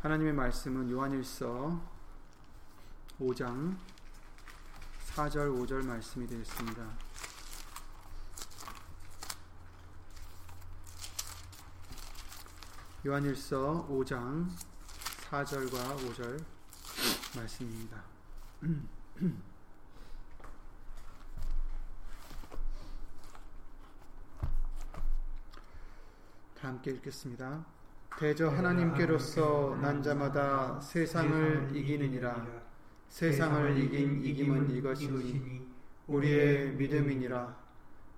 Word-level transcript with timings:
하나님의 0.00 0.32
말씀은 0.32 0.90
요한일서 0.90 1.78
5장 3.20 3.76
4절 5.08 5.54
5절 5.54 5.84
말씀이 5.84 6.26
되겠습니다. 6.26 6.90
요한일서 13.04 13.88
5장 13.90 14.48
4절과 15.28 15.98
5절 15.98 16.42
말씀입니다. 17.36 18.02
다 26.58 26.68
함께 26.68 26.92
읽겠습니다. 26.92 27.79
대저 28.20 28.50
하나님께로서 28.50 29.78
난 29.80 30.02
자마다 30.02 30.78
세상을 30.78 31.74
이기느니라. 31.74 32.46
세상을 33.08 33.78
이긴 33.78 34.22
이김은 34.22 34.70
이것이니 34.76 35.66
우리의 36.06 36.74
믿음이니라. 36.74 37.56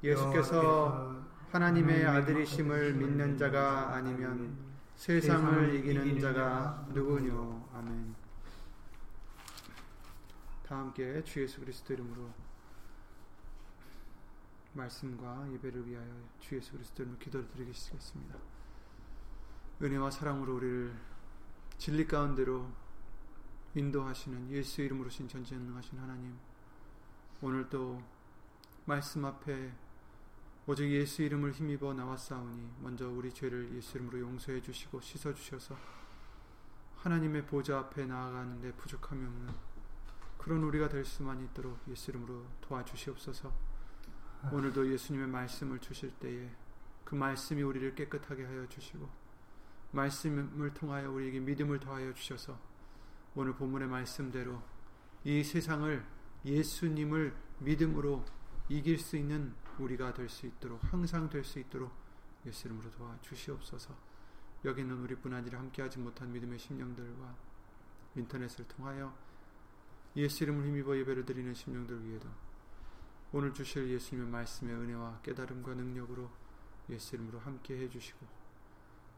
예수께서 0.02 1.22
하나님의 1.52 2.04
아들이심을 2.04 2.94
믿는 2.94 3.38
자가 3.38 3.94
아니면 3.94 4.58
세상을 4.96 5.72
이기는 5.72 6.18
자가 6.18 6.88
누구뇨? 6.92 7.68
아멘. 7.72 8.16
다 10.66 10.78
함께 10.78 11.22
주 11.22 11.42
예수 11.42 11.60
그리스도 11.60 11.94
이름으로 11.94 12.28
말씀과 14.72 15.46
예배를 15.52 15.86
위하여 15.86 16.10
주 16.40 16.56
예수 16.56 16.72
그리스도 16.72 17.04
이름으로 17.04 17.20
기도를 17.20 17.46
드리겠습니다. 17.50 18.34
은혜와 19.82 20.12
사랑으로 20.12 20.54
우리를 20.54 20.94
진리 21.76 22.06
가운데로 22.06 22.70
인도하시는 23.74 24.52
예수 24.52 24.80
이름으로 24.80 25.10
신 25.10 25.26
전지전능하신 25.26 25.98
하나님 25.98 26.38
오늘도 27.40 28.00
말씀 28.84 29.24
앞에 29.24 29.72
오직 30.68 30.88
예수 30.88 31.22
이름을 31.22 31.50
힘입어 31.50 31.94
나왔사오니 31.94 32.74
먼저 32.80 33.08
우리 33.08 33.34
죄를 33.34 33.74
예수 33.74 33.96
이름으로 33.96 34.20
용서해 34.20 34.62
주시고 34.62 35.00
씻어 35.00 35.34
주셔서 35.34 35.76
하나님의 36.98 37.46
보좌 37.46 37.80
앞에 37.80 38.06
나아가는데 38.06 38.74
부족함이 38.74 39.26
없는 39.26 39.52
그런 40.38 40.62
우리가 40.62 40.88
될 40.88 41.04
수만 41.04 41.42
있도록 41.42 41.80
예수 41.88 42.12
이름으로 42.12 42.46
도와주시옵소서. 42.60 43.52
오늘도 44.52 44.92
예수님의 44.92 45.26
말씀을 45.26 45.80
주실 45.80 46.12
때에 46.20 46.50
그 47.04 47.16
말씀이 47.16 47.62
우리를 47.62 47.96
깨끗하게 47.96 48.44
하여 48.44 48.68
주시고 48.68 49.21
말씀을 49.92 50.74
통하여 50.74 51.10
우리에게 51.10 51.40
믿음을 51.40 51.78
더하여 51.80 52.12
주셔서 52.12 52.58
오늘 53.34 53.54
본문의 53.54 53.88
말씀대로 53.88 54.62
이 55.24 55.42
세상을 55.44 56.04
예수님을 56.44 57.34
믿음으로 57.60 58.24
이길 58.68 58.98
수 58.98 59.16
있는 59.16 59.54
우리가 59.78 60.12
될 60.12 60.28
수 60.28 60.46
있도록 60.46 60.80
항상 60.92 61.28
될 61.28 61.44
수 61.44 61.58
있도록 61.58 61.92
예수 62.44 62.66
이름으로 62.66 62.90
도와주시옵소서. 62.90 63.94
여기 64.64 64.80
있는 64.82 64.98
우리뿐 65.02 65.32
아니라 65.32 65.58
함께하지 65.60 65.98
못한 65.98 66.32
믿음의 66.32 66.58
심령들과 66.58 67.36
인터넷을 68.16 68.66
통하여 68.68 69.16
예수 70.16 70.44
이름을 70.44 70.66
힘입어 70.66 70.96
예배를 70.98 71.24
드리는 71.24 71.52
심령들 71.54 72.04
위에도 72.04 72.28
오늘 73.32 73.54
주실 73.54 73.88
예수님의 73.88 74.30
말씀의 74.30 74.74
은혜와 74.74 75.20
깨달음과 75.22 75.74
능력으로 75.74 76.30
예수 76.90 77.14
이름으로 77.14 77.38
함께 77.40 77.78
해주시고 77.78 78.41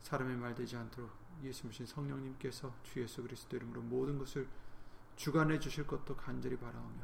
사람의 0.05 0.37
말 0.37 0.55
되지 0.55 0.77
않도록 0.77 1.11
예수님신 1.43 1.87
성령님께서 1.87 2.73
주 2.83 3.01
예수 3.01 3.23
그리스도 3.23 3.57
이름으로 3.57 3.81
모든 3.81 4.19
것을 4.19 4.47
주관해 5.17 5.59
주실 5.59 5.87
것도 5.87 6.15
간절히 6.15 6.59
바라오며 6.59 7.03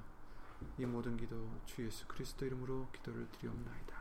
이 0.78 0.84
모든 0.84 1.16
기도 1.16 1.50
주 1.64 1.84
예수 1.84 2.06
그리스도 2.06 2.44
이름으로 2.44 2.88
기도를 2.92 3.26
드리옵나이다. 3.32 3.96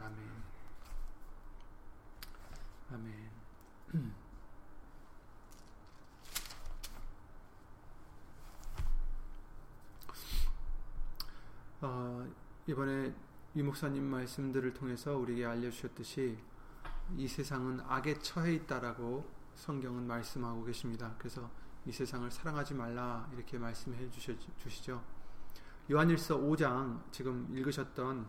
아멘. 0.00 0.42
아멘. 2.92 3.30
어, 11.82 12.26
이번에 12.66 13.14
이 13.54 13.62
목사님 13.62 14.02
말씀들을 14.02 14.72
통해서 14.72 15.14
우리에게 15.14 15.44
알려주셨듯이 15.44 16.53
이 17.16 17.28
세상은 17.28 17.80
악에 17.86 18.18
처해 18.18 18.54
있다라고 18.54 19.28
성경은 19.54 20.06
말씀하고 20.06 20.64
계십니다. 20.64 21.14
그래서 21.18 21.50
이 21.86 21.92
세상을 21.92 22.30
사랑하지 22.30 22.74
말라 22.74 23.28
이렇게 23.34 23.58
말씀해 23.58 24.10
주시죠. 24.10 25.02
요한일서 25.90 26.38
5장 26.38 27.00
지금 27.12 27.46
읽으셨던 27.54 28.26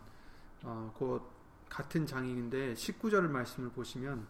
어, 0.64 0.94
그 0.98 1.22
같은 1.70 2.06
장인데 2.06 2.74
19절 2.74 3.30
말씀을 3.30 3.70
보시면 3.70 4.28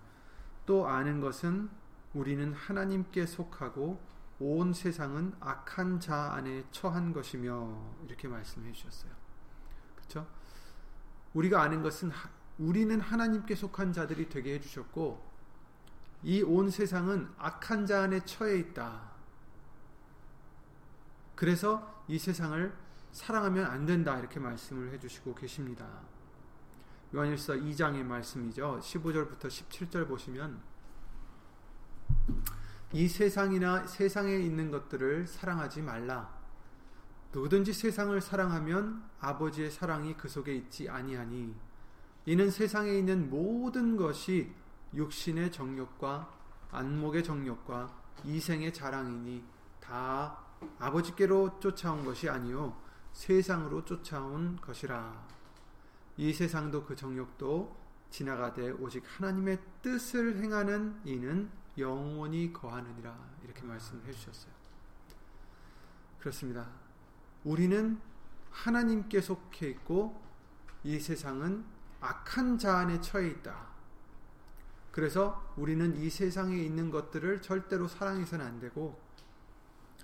또 0.65 0.87
아는 0.87 1.21
것은 1.21 1.69
우리는 2.13 2.53
하나님께 2.53 3.25
속하고 3.25 3.99
온 4.39 4.73
세상은 4.73 5.33
악한 5.39 5.99
자 5.99 6.33
안에 6.33 6.65
처한 6.71 7.13
것이며 7.13 7.93
이렇게 8.05 8.27
말씀해 8.27 8.71
주셨어요. 8.71 9.11
그렇죠? 9.95 10.27
우리가 11.33 11.61
아는 11.61 11.81
것은 11.81 12.11
우리는 12.57 12.99
하나님께 12.99 13.55
속한 13.55 13.93
자들이 13.93 14.29
되게 14.29 14.55
해 14.55 14.61
주셨고 14.61 15.23
이 16.23 16.41
온 16.41 16.69
세상은 16.71 17.29
악한 17.37 17.85
자 17.85 18.03
안에 18.03 18.21
처해 18.25 18.57
있다. 18.57 19.11
그래서 21.35 22.03
이 22.07 22.17
세상을 22.17 22.73
사랑하면 23.11 23.65
안 23.65 23.85
된다 23.85 24.17
이렇게 24.17 24.39
말씀을 24.39 24.91
해 24.91 24.99
주시고 24.99 25.35
계십니다. 25.35 25.85
요한일서 27.13 27.53
2장의 27.53 28.03
말씀이죠. 28.03 28.79
15절부터 28.81 29.47
17절 29.47 30.07
보시면 30.07 30.59
이 32.93 33.07
세상이나 33.07 33.85
세상에 33.85 34.35
있는 34.37 34.71
것들을 34.71 35.27
사랑하지 35.27 35.81
말라. 35.81 36.33
누구든지 37.33 37.73
세상을 37.73 38.19
사랑하면 38.21 39.03
아버지의 39.19 39.69
사랑이 39.69 40.15
그 40.15 40.27
속에 40.27 40.55
있지 40.55 40.89
아니하니 40.89 41.53
이는 42.25 42.49
세상에 42.49 42.91
있는 42.91 43.29
모든 43.29 43.95
것이 43.97 44.51
육신의 44.93 45.51
정욕과 45.51 46.31
안목의 46.71 47.23
정욕과 47.23 48.03
이생의 48.23 48.73
자랑이니 48.73 49.43
다 49.79 50.39
아버지께로 50.79 51.59
쫓아온 51.59 52.03
것이 52.03 52.29
아니요 52.29 52.75
세상으로 53.13 53.85
쫓아온 53.85 54.57
것이라. 54.57 55.25
이 56.17 56.33
세상도 56.33 56.85
그 56.85 56.95
정욕도 56.95 57.75
지나가되 58.09 58.71
오직 58.71 59.03
하나님의 59.05 59.59
뜻을 59.81 60.37
행하는 60.37 60.99
이는 61.03 61.49
영원히 61.77 62.51
거하느니라 62.51 63.17
이렇게 63.43 63.63
말씀해 63.63 64.11
주셨어요. 64.11 64.53
그렇습니다. 66.19 66.67
우리는 67.43 67.99
하나님께 68.49 69.21
속해 69.21 69.69
있고 69.69 70.21
이 70.83 70.99
세상은 70.99 71.65
악한 72.05 72.59
자 72.59 72.77
안에 72.77 73.01
처해 73.01 73.27
있다. 73.29 73.67
그래서 74.91 75.43
우리는 75.57 75.95
이 75.97 76.09
세상에 76.09 76.55
있는 76.55 76.91
것들을 76.91 77.41
절대로 77.41 77.87
사랑해서는 77.87 78.45
안 78.45 78.59
되고 78.59 78.99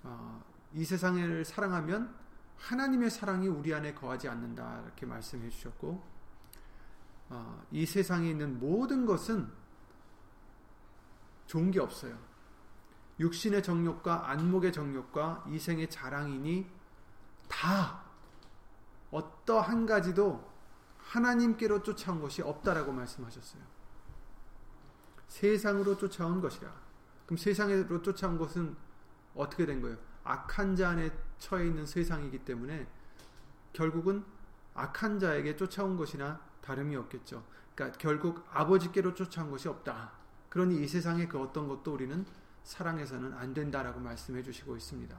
어, 0.03 0.44
이 0.73 0.84
세상을 0.84 1.45
사랑하면 1.45 2.13
하나님의 2.57 3.09
사랑이 3.09 3.47
우리 3.47 3.73
안에 3.73 3.94
거하지 3.94 4.28
않는다 4.28 4.81
이렇게 4.84 5.06
말씀해 5.06 5.50
주셨고 5.50 6.03
어, 7.30 7.63
이 7.71 7.86
세상에 7.86 8.30
있는 8.31 8.59
모든 8.59 9.06
것은 9.06 9.50
좋은 11.45 11.71
게 11.71 11.80
없어요. 11.80 12.18
육신의 13.19 13.62
정욕과 13.62 14.31
안목의 14.31 14.74
정욕과 14.74 15.45
이생의 15.48 15.89
자랑이니 15.89 16.68
다 17.48 18.01
어떠한 19.12 19.86
가지도 19.86 20.50
하나님께로 21.12 21.84
쫓아온 21.84 22.22
것이 22.22 22.42
없다라고 22.42 22.92
말씀하셨어요. 22.94 23.62
세상으로 25.28 25.98
쫓아온 25.98 26.40
것이라. 26.42 26.72
그럼 27.25 27.38
세상으로 27.38 28.02
쫓아온 28.02 28.38
것은 28.38 28.75
어떻게 29.36 29.66
된 29.66 29.81
거예요? 29.81 29.98
악한 30.24 30.75
자 30.75 30.90
안에 30.90 31.12
처해 31.38 31.68
있는 31.68 31.86
세상이기 31.86 32.40
때문에 32.40 32.88
결국은 33.74 34.24
악한 34.74 35.19
자에게 35.19 35.58
쫓아온 35.58 35.98
것이나 35.98 36.40
다름이 36.62 36.96
없겠죠. 36.96 37.44
그러니까 37.75 37.98
결국 37.98 38.46
아버지께로 38.52 39.13
쫓아온 39.13 39.52
것이 39.52 39.68
없다. 39.68 40.12
그러니 40.50 40.81
이 40.81 40.88
세상의 40.88 41.28
그 41.28 41.40
어떤 41.40 41.68
것도 41.68 41.94
우리는 41.94 42.25
사랑해서는 42.63 43.34
안 43.34 43.54
된다라고 43.54 44.00
말씀해 44.00 44.44
주시고 44.44 44.78
있습니다. 44.78 45.18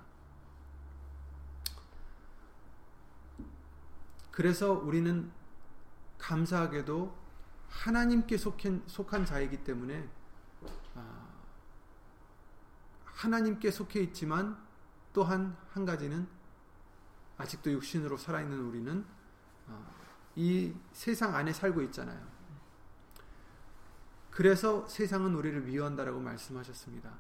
그래서 4.31 4.73
우리는 4.73 5.31
감사하게도 6.22 7.14
하나님께 7.69 8.36
속한, 8.36 8.84
속한 8.86 9.26
자이기 9.26 9.64
때문에 9.64 10.08
아, 10.94 11.28
하나님께 13.04 13.70
속해 13.70 14.00
있지만 14.00 14.56
또한 15.12 15.56
한 15.70 15.84
가지는 15.84 16.26
아직도 17.38 17.72
육신으로 17.72 18.16
살아있는 18.16 18.58
우리는 18.60 19.04
어, 19.66 19.84
이 20.36 20.72
세상 20.92 21.34
안에 21.34 21.52
살고 21.52 21.82
있잖아요. 21.82 22.24
그래서 24.30 24.86
세상은 24.86 25.34
우리를 25.34 25.60
미워한다라고 25.62 26.20
말씀하셨습니다. 26.20 27.12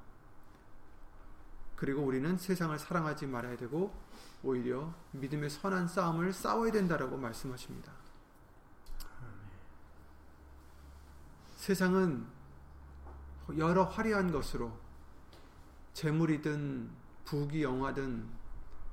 그리고 1.76 2.02
우리는 2.02 2.38
세상을 2.38 2.78
사랑하지 2.78 3.26
말아야 3.26 3.56
되고 3.56 3.92
오히려 4.44 4.94
믿음의 5.10 5.50
선한 5.50 5.88
싸움을 5.88 6.32
싸워야 6.32 6.70
된다라고 6.70 7.16
말씀하십니다. 7.16 8.01
세상은 11.62 12.26
여러 13.56 13.84
화려한 13.84 14.32
것으로 14.32 14.76
재물이든 15.92 16.90
부귀 17.24 17.62
영화든 17.62 18.28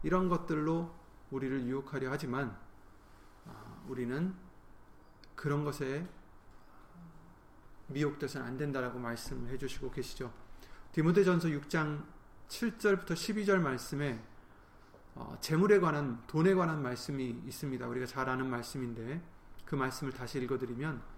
이런 0.04 0.30
것들로 0.30 0.94
우리를 1.32 1.66
유혹하려 1.66 2.12
하지만 2.12 2.56
아, 3.48 3.84
우리는 3.88 4.36
그런 5.34 5.64
것에 5.64 6.08
미혹돼서는 7.88 8.46
안 8.46 8.56
된다라고 8.56 9.00
말씀해 9.00 9.58
주시고 9.58 9.90
계시죠. 9.90 10.32
디모데전서 10.92 11.48
6장 11.48 12.06
7절부터 12.50 13.14
12절 13.14 13.62
말씀에 13.62 14.24
어, 15.16 15.36
재물에 15.42 15.80
관한 15.80 16.22
돈에 16.28 16.54
관한 16.54 16.84
말씀이 16.84 17.30
있습니다. 17.48 17.88
우리가 17.88 18.06
잘 18.06 18.30
아는 18.30 18.48
말씀인데 18.48 19.24
그 19.66 19.74
말씀을 19.74 20.14
다시 20.14 20.40
읽어드리면 20.40 21.18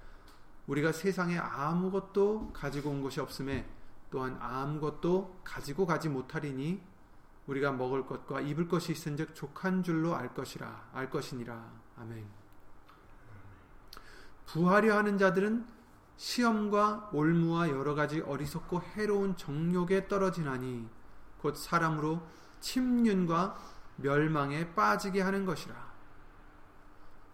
우리가 0.68 0.92
세상에 0.92 1.38
아무것도 1.38 2.52
가지고 2.54 2.92
온 2.92 3.02
것이 3.02 3.20
없음에 3.20 3.68
또한 4.10 4.38
아무것도 4.40 5.42
가지고 5.44 5.86
가지 5.86 6.10
못하리니 6.10 6.82
우리가 7.48 7.72
먹을 7.72 8.06
것과 8.06 8.42
입을 8.42 8.68
것이 8.68 8.92
있은즉 8.92 9.34
족한 9.36 9.84
줄로 9.84 10.16
알 10.16 10.34
것이라 10.34 10.90
알 10.94 11.10
것이니라 11.10 11.72
아멘. 11.98 12.26
부하려 14.46 14.98
하는 14.98 15.18
자들은 15.18 15.66
시험과 16.18 17.10
올무와 17.14 17.70
여러 17.70 17.96
가지 17.96 18.20
어리석고 18.20 18.82
해로운 18.82 19.36
정욕에 19.38 20.08
떨어지나니 20.08 20.88
곧 21.40 21.56
사람으로 21.56 22.22
침륜과 22.60 23.58
멸망에 23.96 24.76
빠지게 24.76 25.22
하는 25.22 25.46
것이라. 25.46 25.92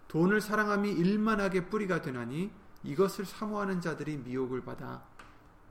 돈을 0.07 0.39
사랑함이 0.39 0.91
일만하게 0.91 1.69
뿌리가 1.69 2.01
되나니 2.01 2.51
이것을 2.87 3.25
사모하는 3.25 3.81
자들이 3.81 4.15
미혹을 4.17 4.63
받아 4.63 5.03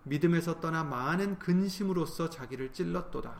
믿음에서 0.03 0.61
떠나 0.61 0.85
많은 0.85 1.39
근심으로써 1.39 2.29
자기를 2.29 2.75
찔렀도다. 2.75 3.35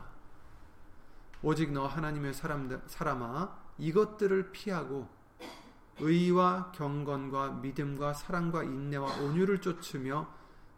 오직 1.43 1.71
너 1.71 1.85
하나님의 1.85 2.33
사람, 2.33 2.81
사람아 2.87 3.55
이것들을 3.77 4.51
피하고 4.51 5.07
의와 5.99 6.71
경건과 6.71 7.51
믿음과 7.51 8.15
사랑과 8.15 8.63
인내와 8.63 9.17
온유를 9.21 9.61
쫓으며 9.61 10.27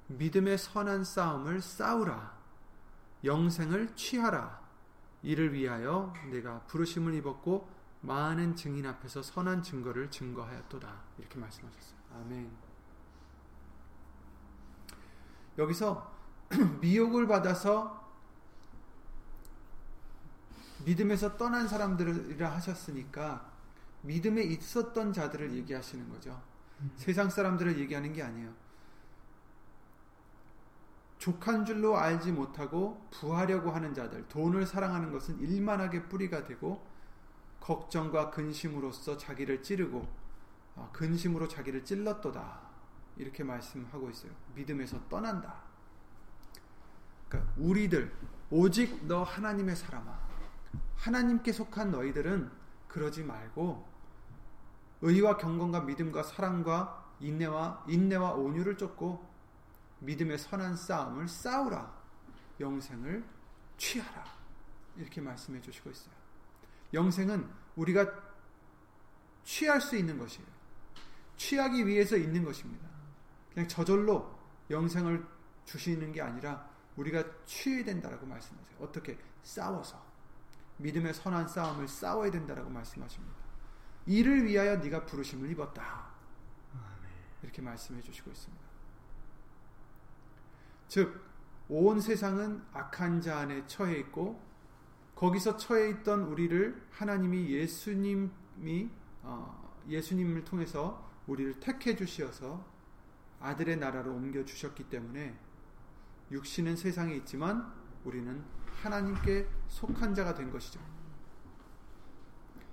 믿음의 0.08 0.58
선한 0.58 1.06
싸움을 1.06 1.62
싸우라. 1.62 2.38
영생을 3.24 3.96
취하라. 3.96 4.60
이를 5.24 5.54
위하여 5.54 6.14
내가 6.32 6.60
부르심을 6.68 7.14
입었고 7.16 7.70
많은 8.02 8.56
증인 8.56 8.86
앞에서 8.86 9.22
선한 9.22 9.64
증거를 9.64 10.12
증거하였도다. 10.12 10.94
이렇게 11.18 11.40
말씀하셨어요. 11.40 12.00
아멘. 12.16 12.69
여기서 15.60 16.12
미혹을 16.82 17.28
받아서 17.28 18.00
믿음에서 20.86 21.38
떠난 21.38 21.68
사람들이라 21.68 22.50
하셨으니까 22.56 23.52
믿음에 24.02 24.42
있었던 24.42 25.12
자들을 25.14 25.54
얘기하시는 25.54 26.10
거죠. 26.10 26.42
음. 26.80 26.92
세상 26.96 27.30
사람들을 27.30 27.78
얘기하는 27.80 28.14
게 28.14 28.24
아니에요. 28.24 28.52
족한 31.18 31.66
줄로 31.66 31.98
알지 31.98 32.32
못하고 32.32 33.06
부하려고 33.12 33.72
하는 33.72 33.94
자들, 33.94 34.30
돈을 34.30 34.66
사랑하는 34.66 35.12
것은 35.12 35.40
일만하게 35.42 36.04
뿌리가 36.04 36.46
되고 36.46 36.88
걱정과 37.60 38.32
근심으로써 38.32 39.18
자기를 39.18 39.62
찌르고 39.62 40.08
아, 40.78 40.90
근심으로 40.94 41.50
자기를 41.50 41.84
찔렀도다. 41.84 42.69
이렇게 43.20 43.44
말씀하고 43.44 44.10
있어요. 44.10 44.32
믿음에서 44.56 44.98
떠난다. 45.10 45.62
그러니까 47.28 47.54
우리들 47.58 48.12
오직 48.50 49.06
너 49.06 49.24
하나님의 49.24 49.76
사람아. 49.76 50.18
하나님께 50.96 51.52
속한 51.52 51.92
너희들은 51.92 52.50
그러지 52.88 53.24
말고 53.24 53.88
의와 55.02 55.38
경건과 55.38 55.82
믿음과 55.82 56.24
사랑과 56.24 57.14
인내와 57.20 57.86
인내와 57.88 58.34
온유를 58.34 58.78
쫓고 58.78 59.28
믿음의 60.00 60.38
선한 60.38 60.78
싸움을 60.78 61.28
싸우라. 61.28 62.00
영생을 62.60 63.24
취하라. 63.78 64.26
이렇게 64.98 65.22
말씀해 65.22 65.62
주시고 65.62 65.90
있어요. 65.90 66.14
영생은 66.94 67.50
우리가 67.76 68.12
취할 69.44 69.82
수 69.82 69.96
있는 69.98 70.18
것이에요. 70.18 70.48
취하기 71.38 71.86
위해서 71.86 72.18
있는 72.18 72.44
것입니다. 72.44 72.99
그냥 73.54 73.68
저절로 73.68 74.38
영생을 74.70 75.26
주시는 75.66 76.12
게 76.12 76.22
아니라 76.22 76.70
우리가 76.96 77.24
취해야 77.46 77.86
된다라고 77.86 78.26
말씀하세요. 78.26 78.78
어떻게 78.80 79.18
싸워서 79.44 80.04
믿음의 80.78 81.14
선한 81.14 81.48
싸움을 81.48 81.88
싸워야 81.88 82.32
된다라고 82.32 82.70
말씀하십니다. 82.70 83.36
이를 84.06 84.46
위하여 84.46 84.78
네가 84.78 85.06
부르심을 85.06 85.50
입었다. 85.52 86.10
이렇게 87.44 87.62
말씀해 87.62 88.02
주시고 88.02 88.32
있습니다. 88.32 88.66
즉, 90.88 91.22
온 91.68 92.02
세상은 92.02 92.66
악한 92.74 93.22
자 93.22 93.40
안에 93.40 93.68
처해 93.68 94.00
있고 94.00 94.42
거기서 95.16 95.58
처해 95.58 95.90
있던 95.90 96.24
우리를 96.24 96.88
하나님이 96.92 97.52
예수님이 97.52 98.90
어, 99.22 99.76
예수님을 99.88 100.46
통해서 100.46 101.08
우리를 101.28 101.60
택해 101.60 101.96
주시어서 101.96 102.66
아들의 103.40 103.78
나라로 103.78 104.14
옮겨 104.14 104.44
주셨기 104.44 104.90
때문에 104.90 105.38
육신은 106.32 106.76
세상에 106.76 107.16
있지만 107.16 107.72
우리는 108.04 108.44
하나님께 108.82 109.48
속한 109.68 110.14
자가 110.14 110.34
된 110.34 110.52
것이죠. 110.52 110.80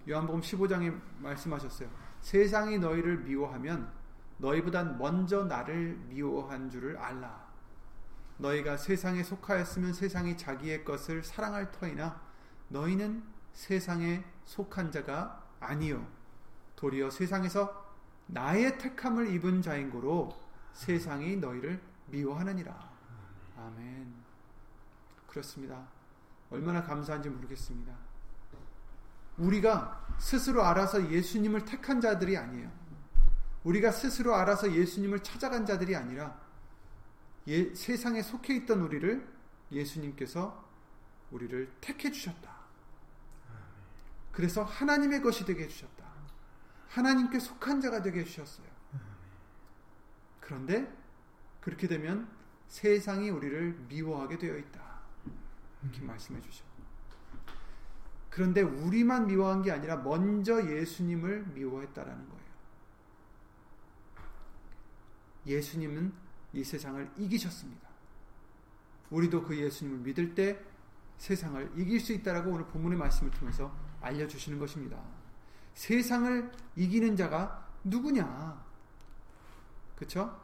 요한복음 0.09 0.41
15장에 0.41 1.01
말씀하셨어요. 1.19 1.89
세상이 2.21 2.79
너희를 2.79 3.19
미워하면 3.19 3.91
너희보단 4.39 4.99
먼저 4.99 5.45
나를 5.45 5.97
미워한 6.09 6.71
줄을 6.71 6.97
알라. 6.97 7.47
너희가 8.39 8.77
세상에 8.77 9.23
속하였으면 9.23 9.93
세상이 9.93 10.37
자기의 10.37 10.85
것을 10.85 11.25
사랑할 11.25 11.73
터이나 11.73 12.21
너희는 12.69 13.25
세상에 13.53 14.25
속한 14.45 14.93
자가 14.93 15.43
아니요 15.59 16.07
도리어 16.77 17.11
세상에서 17.11 17.87
나의 18.27 18.77
택함을 18.79 19.33
입은 19.33 19.63
자인 19.63 19.91
고로 19.91 20.46
세상이 20.77 21.37
너희를 21.37 21.81
미워하느니라. 22.09 22.91
아멘. 23.57 24.15
그렇습니다. 25.27 25.89
얼마나 26.51 26.83
감사한지 26.83 27.31
모르겠습니다. 27.31 27.93
우리가 29.39 30.07
스스로 30.19 30.63
알아서 30.63 31.11
예수님을 31.11 31.65
택한 31.65 32.01
자들이 32.01 32.37
아니에요. 32.37 32.71
우리가 33.65 33.91
스스로 33.91 34.35
알아서 34.35 34.73
예수님을 34.73 35.23
찾아간 35.23 35.67
자들이 35.67 35.97
아니라 35.97 36.39
예, 37.49 37.75
세상에 37.75 38.23
속해 38.23 38.55
있던 38.57 38.81
우리를 38.81 39.27
예수님께서 39.73 40.65
우리를 41.31 41.73
택해 41.81 42.13
주셨다. 42.13 42.55
그래서 44.31 44.63
하나님의 44.63 45.23
것이 45.23 45.45
되게 45.45 45.65
해주셨다. 45.65 46.05
하나님께 46.89 47.39
속한 47.39 47.81
자가 47.81 48.03
되게 48.03 48.21
해주셨어요. 48.21 48.76
그런데 50.47 50.89
그렇게 51.61 51.89
되면 51.89 52.31
세상이 52.69 53.31
우리를 53.31 53.87
미워하게 53.89 54.39
되어 54.39 54.57
있다. 54.57 55.01
이렇게 55.83 56.01
말씀해 56.03 56.41
주셔. 56.41 56.65
그런데 58.31 58.63
우리만 58.63 59.27
미워한 59.27 59.63
게 59.63 59.73
아니라 59.73 59.97
먼저 59.97 60.65
예수님을 60.65 61.47
미워했다라는 61.49 62.29
거예요. 62.29 62.47
예수님은 65.47 66.13
이 66.53 66.63
세상을 66.63 67.11
이기셨습니다. 67.17 67.89
우리도 69.11 69.43
그 69.43 69.59
예수님을 69.59 69.99
믿을 69.99 70.37
때 70.37 70.65
세상을 71.19 71.73
이길 71.75 71.99
수 71.99 72.13
있다라고 72.13 72.53
오늘 72.53 72.67
본문의 72.67 72.97
말씀을 72.97 73.33
통해서 73.33 73.77
알려주시는 74.01 74.61
것입니다. 74.61 75.03
세상을 75.75 76.53
이기는 76.77 77.17
자가 77.17 77.69
누구냐? 77.83 78.66
그쵸? 79.97 80.39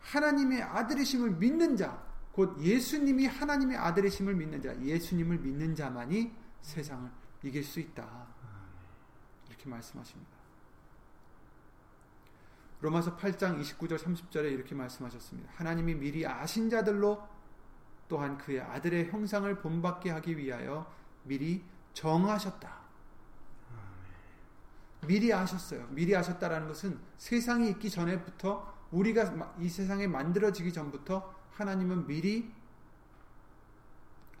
하나님의 0.00 0.62
아들이심을 0.62 1.32
믿는 1.32 1.76
자, 1.76 2.02
곧 2.32 2.58
예수님이 2.60 3.26
하나님의 3.26 3.76
아들이심을 3.76 4.34
믿는 4.34 4.62
자, 4.62 4.80
예수님을 4.80 5.38
믿는 5.38 5.74
자만이 5.74 6.34
세상을 6.62 7.10
이길 7.42 7.62
수 7.62 7.80
있다. 7.80 8.26
이렇게 9.48 9.68
말씀하십니다. 9.68 10.38
로마서 12.80 13.16
8장 13.16 13.60
29절 13.60 13.98
30절에 13.98 14.52
이렇게 14.52 14.74
말씀하셨습니다. 14.74 15.50
하나님이 15.56 15.94
미리 15.96 16.26
아신 16.26 16.70
자들로 16.70 17.26
또한 18.08 18.38
그의 18.38 18.60
아들의 18.60 19.10
형상을 19.10 19.52
본받게 19.58 20.10
하기 20.10 20.38
위하여 20.38 20.90
미리 21.24 21.64
정하셨다. 21.92 22.78
미리 25.06 25.32
아셨어요. 25.32 25.86
미리 25.90 26.14
아셨다라는 26.16 26.68
것은 26.68 26.98
세상이 27.16 27.68
있기 27.70 27.90
전에부터 27.90 28.77
우리가 28.90 29.54
이 29.58 29.68
세상에 29.68 30.06
만들어지기 30.06 30.72
전부터 30.72 31.34
하나님은 31.52 32.06
미리 32.06 32.52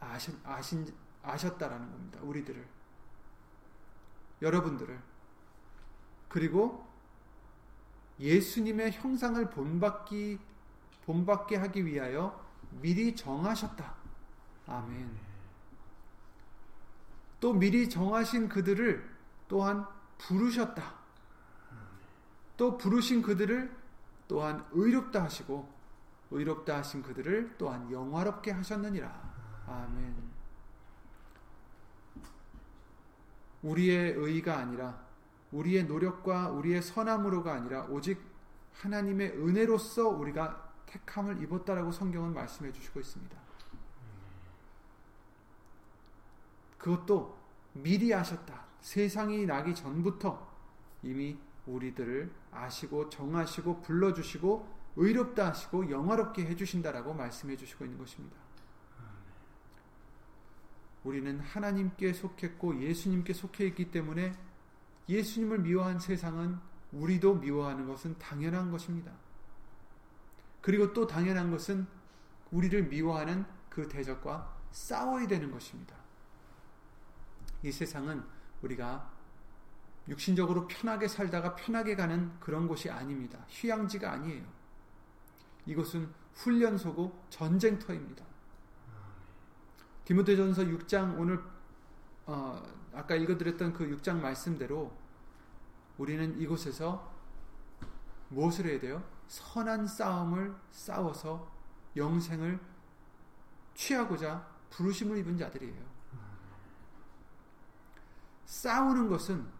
아신, 0.00 0.38
아신, 0.44 0.86
아셨다라는 1.22 1.90
겁니다. 1.90 2.20
우리들을. 2.22 2.66
여러분들을. 4.40 4.98
그리고 6.28 6.86
예수님의 8.20 8.92
형상을 8.92 9.50
본받기, 9.50 10.38
본받게 11.04 11.56
하기 11.56 11.84
위하여 11.86 12.44
미리 12.80 13.14
정하셨다. 13.14 13.94
아멘. 14.66 15.28
또 17.40 17.52
미리 17.52 17.88
정하신 17.88 18.48
그들을 18.48 19.16
또한 19.48 19.86
부르셨다. 20.18 20.94
또 22.56 22.76
부르신 22.76 23.22
그들을 23.22 23.77
또한 24.28 24.64
의롭다 24.72 25.24
하시고 25.24 25.68
의롭다 26.30 26.76
하신 26.78 27.02
그들을 27.02 27.56
또한 27.56 27.90
영화롭게 27.90 28.50
하셨느니라. 28.50 29.32
아멘. 29.66 30.28
우리의 33.62 34.12
의가 34.12 34.58
아니라 34.58 35.00
우리의 35.50 35.84
노력과 35.84 36.50
우리의 36.50 36.82
선함으로가 36.82 37.54
아니라 37.54 37.84
오직 37.84 38.20
하나님의 38.74 39.30
은혜로서 39.30 40.08
우리가 40.08 40.72
택함을 40.86 41.42
입었다라고 41.42 41.90
성경은 41.90 42.34
말씀해 42.34 42.70
주시고 42.72 43.00
있습니다. 43.00 43.36
그것도 46.78 47.36
미리 47.72 48.14
아셨다. 48.14 48.66
세상이 48.80 49.46
나기 49.46 49.74
전부터 49.74 50.46
이미 51.02 51.38
우리들을 51.68 52.30
아시고 52.50 53.10
정하시고 53.10 53.82
불러주시고 53.82 54.78
의롭다 54.96 55.48
하시고 55.48 55.90
영화롭게 55.90 56.44
해주신다라고 56.46 57.14
말씀해 57.14 57.56
주시고 57.56 57.84
있는 57.84 57.98
것입니다. 57.98 58.36
우리는 61.04 61.38
하나님께 61.40 62.12
속했고 62.12 62.82
예수님께 62.82 63.32
속해 63.32 63.66
있기 63.68 63.90
때문에 63.90 64.34
예수님을 65.08 65.60
미워한 65.60 66.00
세상은 66.00 66.58
우리도 66.92 67.36
미워하는 67.36 67.86
것은 67.86 68.18
당연한 68.18 68.70
것입니다. 68.70 69.12
그리고 70.60 70.92
또 70.92 71.06
당연한 71.06 71.50
것은 71.50 71.86
우리를 72.50 72.88
미워하는 72.88 73.46
그 73.68 73.88
대적과 73.88 74.56
싸워야 74.70 75.26
되는 75.26 75.50
것입니다. 75.50 75.94
이 77.62 77.72
세상은 77.72 78.22
우리가 78.62 79.17
육신적으로 80.08 80.66
편하게 80.66 81.06
살다가 81.06 81.54
편하게 81.54 81.94
가는 81.94 82.32
그런 82.40 82.66
곳이 82.66 82.90
아닙니다. 82.90 83.38
휴양지가 83.48 84.10
아니에요. 84.10 84.44
이곳은 85.66 86.10
훈련소고 86.34 87.26
전쟁터입니다. 87.28 88.24
디모데전서 90.04 90.62
6장 90.62 91.18
오늘 91.18 91.42
어, 92.24 92.62
아까 92.94 93.14
읽어드렸던 93.14 93.74
그 93.74 93.86
6장 93.86 94.20
말씀대로 94.20 94.90
우리는 95.98 96.38
이곳에서 96.38 97.12
무엇을 98.30 98.66
해야 98.66 98.80
돼요? 98.80 99.04
선한 99.26 99.86
싸움을 99.86 100.54
싸워서 100.70 101.50
영생을 101.96 102.58
취하고자 103.74 104.46
부르심을 104.70 105.18
입은 105.18 105.36
자들이에요. 105.36 105.88
싸우는 108.46 109.08
것은 109.08 109.57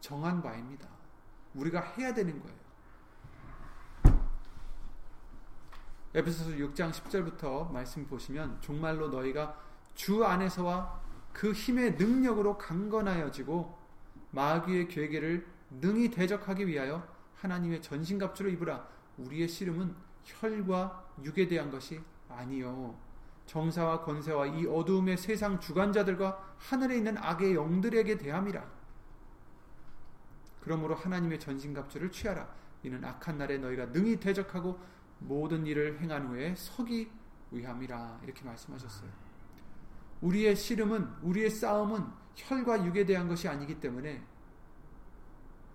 정한 0.00 0.42
바입니다. 0.42 0.88
우리가 1.54 1.80
해야 1.80 2.12
되는 2.14 2.40
거예요. 2.40 2.60
에베소서 6.12 6.50
6장 6.50 6.90
10절부터 6.90 7.70
말씀 7.70 8.06
보시면 8.06 8.58
정말로 8.60 9.08
너희가 9.08 9.56
주 9.94 10.24
안에서와 10.24 11.00
그 11.32 11.52
힘의 11.52 11.94
능력으로 11.94 12.58
강건하여지고 12.58 13.78
마귀의 14.32 14.88
괴계를 14.88 15.46
능히 15.70 16.10
대적하기 16.10 16.66
위하여 16.66 17.06
하나님의 17.36 17.80
전신갑주를 17.80 18.52
입으라. 18.52 18.88
우리의 19.18 19.46
씨름은 19.46 19.94
혈과 20.24 21.14
육에 21.22 21.46
대한 21.46 21.70
것이 21.70 22.00
아니요 22.28 22.96
정사와 23.46 24.04
권세와 24.04 24.46
이 24.46 24.66
어두움의 24.66 25.16
세상 25.16 25.58
주관자들과 25.58 26.54
하늘에 26.58 26.96
있는 26.96 27.16
악의 27.18 27.54
영들에게 27.54 28.18
대함이라. 28.18 28.79
그러므로 30.60 30.94
하나님의 30.94 31.40
전신갑주를 31.40 32.10
취하라. 32.10 32.48
이는 32.82 33.04
악한 33.04 33.38
날에 33.38 33.58
너희가 33.58 33.86
능히 33.86 34.18
대적하고 34.18 34.78
모든 35.18 35.66
일을 35.66 36.00
행한 36.00 36.28
후에 36.28 36.54
서기 36.56 37.10
위함이라 37.50 38.20
이렇게 38.24 38.44
말씀하셨어요. 38.44 39.10
우리의 40.20 40.56
씨름은 40.56 41.08
우리의 41.22 41.50
싸움은 41.50 42.04
혈과 42.34 42.86
육에 42.86 43.04
대한 43.04 43.28
것이 43.28 43.48
아니기 43.48 43.80
때문에 43.80 44.22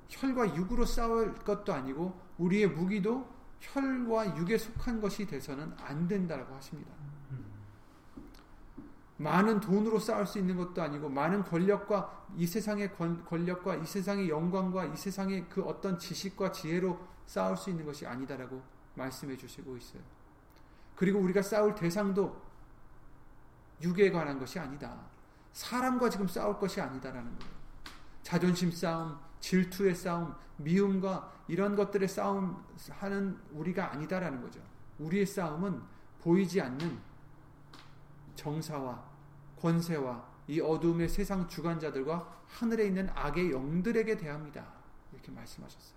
혈과 0.07 0.55
육으로 0.55 0.85
싸울 0.85 1.33
것도 1.35 1.73
아니고 1.73 2.19
우리의 2.37 2.67
무기도 2.67 3.27
혈과 3.59 4.37
육에 4.37 4.57
속한 4.57 5.01
것이 5.01 5.25
돼서는 5.25 5.73
안 5.79 6.07
된다라고 6.07 6.55
하십니다. 6.55 6.91
많은 9.17 9.61
돈으로 9.61 9.97
싸울 9.99 10.25
수 10.25 10.39
있는 10.39 10.57
것도 10.57 10.81
아니고 10.81 11.07
많은 11.09 11.43
권력과 11.43 12.27
이 12.35 12.45
세상의 12.45 12.93
권력과 12.93 13.75
이 13.75 13.85
세상의 13.85 14.29
영광과 14.29 14.85
이 14.85 14.95
세상의 14.95 15.47
그 15.49 15.63
어떤 15.63 15.97
지식과 15.97 16.51
지혜로 16.51 16.99
싸울 17.25 17.55
수 17.55 17.69
있는 17.69 17.85
것이 17.85 18.05
아니다라고 18.05 18.61
말씀해 18.95 19.37
주시고 19.37 19.77
있어요. 19.77 20.01
그리고 20.95 21.19
우리가 21.19 21.41
싸울 21.41 21.75
대상도 21.75 22.41
육에 23.81 24.11
관한 24.11 24.37
것이 24.39 24.59
아니다. 24.59 24.97
사람과 25.53 26.09
지금 26.09 26.27
싸울 26.27 26.59
것이 26.59 26.81
아니다라는 26.81 27.37
거예요. 27.37 27.53
자존심 28.23 28.71
싸움, 28.71 29.17
질투의 29.39 29.95
싸움, 29.95 30.35
미움과 30.57 31.31
이런 31.47 31.75
것들의 31.75 32.07
싸움 32.07 32.63
하는 32.89 33.37
우리가 33.51 33.91
아니다라는 33.91 34.41
거죠. 34.41 34.59
우리의 34.99 35.25
싸움은 35.25 35.81
보이지 36.21 36.59
않는 36.61 36.99
정사와 38.35 39.03
권세와 39.59 40.35
이 40.47 40.59
어둠의 40.59 41.09
세상 41.09 41.47
주관자들과 41.47 42.43
하늘에 42.47 42.87
있는 42.87 43.09
악의 43.15 43.51
영들에게 43.51 44.17
대합니다. 44.17 44.65
이렇게 45.11 45.31
말씀하셨어요. 45.31 45.95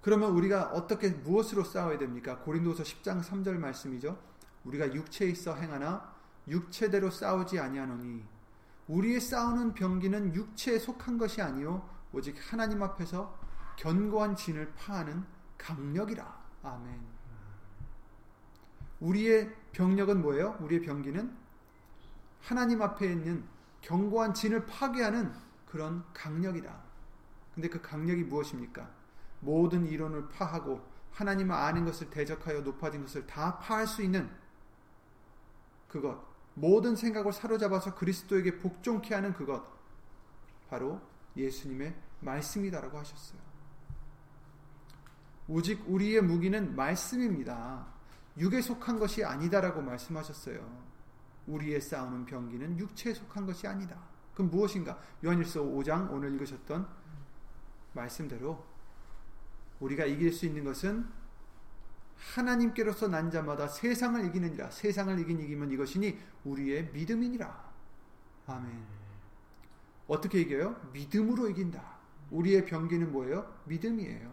그러면 0.00 0.32
우리가 0.32 0.72
어떻게 0.72 1.10
무엇으로 1.10 1.64
싸워야 1.64 1.98
됩니까? 1.98 2.38
고린도서 2.40 2.82
10장 2.82 3.22
3절 3.22 3.56
말씀이죠. 3.56 4.18
우리가 4.64 4.92
육체에 4.92 5.28
있어 5.28 5.54
행하나 5.54 6.12
육체대로 6.48 7.10
싸우지 7.10 7.58
아니하노니 7.58 8.24
우리의 8.88 9.20
싸우는 9.20 9.74
병기는 9.74 10.34
육체에 10.34 10.78
속한 10.78 11.18
것이 11.18 11.40
아니요 11.40 11.88
오직 12.12 12.36
하나님 12.50 12.82
앞에서 12.82 13.38
견고한 13.76 14.36
진을 14.36 14.72
파하는 14.74 15.24
강력이라. 15.56 16.42
아멘. 16.62 17.11
우리의 19.02 19.52
병력은 19.72 20.22
뭐예요? 20.22 20.56
우리의 20.60 20.82
병기는 20.82 21.36
하나님 22.40 22.82
앞에 22.82 23.10
있는 23.10 23.44
견고한 23.80 24.32
진을 24.32 24.66
파괴하는 24.66 25.32
그런 25.66 26.04
강력이다. 26.14 26.72
근데 27.54 27.68
그 27.68 27.80
강력이 27.80 28.24
무엇입니까? 28.24 28.88
모든 29.40 29.86
이론을 29.86 30.28
파하고 30.28 30.80
하나님을 31.10 31.54
아는 31.54 31.84
것을 31.84 32.10
대적하여 32.10 32.60
높아진 32.60 33.02
것을 33.02 33.26
다 33.26 33.58
파할 33.58 33.86
수 33.86 34.02
있는 34.02 34.30
그것, 35.88 36.18
모든 36.54 36.96
생각을 36.96 37.32
사로잡아서 37.32 37.94
그리스도에게 37.94 38.58
복종케 38.58 39.14
하는 39.14 39.34
그것, 39.34 39.62
바로 40.70 41.00
예수님의 41.36 41.94
말씀이다라고 42.20 42.98
하셨어요. 42.98 43.40
오직 45.48 45.84
우리의 45.86 46.22
무기는 46.22 46.74
말씀입니다. 46.74 47.91
육에 48.38 48.60
속한 48.60 48.98
것이 48.98 49.24
아니다라고 49.24 49.82
말씀하셨어요. 49.82 50.92
우리의 51.46 51.80
싸우는 51.80 52.24
병기는 52.24 52.78
육체에 52.78 53.14
속한 53.14 53.46
것이 53.46 53.66
아니다. 53.66 53.98
그럼 54.34 54.50
무엇인가? 54.50 54.98
요한일서 55.24 55.62
5장 55.62 56.10
오늘 56.10 56.32
읽으셨던 56.34 56.88
말씀대로 57.92 58.64
우리가 59.80 60.04
이길 60.06 60.32
수 60.32 60.46
있는 60.46 60.64
것은 60.64 61.06
하나님께로서 62.16 63.08
난 63.08 63.30
자마다 63.30 63.66
세상을 63.66 64.24
이기느니라. 64.26 64.70
세상을 64.70 65.18
이긴 65.18 65.40
이기면 65.40 65.72
이것이니 65.72 66.18
우리의 66.44 66.90
믿음이니라. 66.92 67.72
아멘. 68.46 68.84
어떻게 70.06 70.40
이겨요? 70.40 70.90
믿음으로 70.92 71.50
이긴다. 71.50 71.82
우리의 72.30 72.64
병기는 72.64 73.12
뭐예요? 73.12 73.52
믿음이에요. 73.64 74.32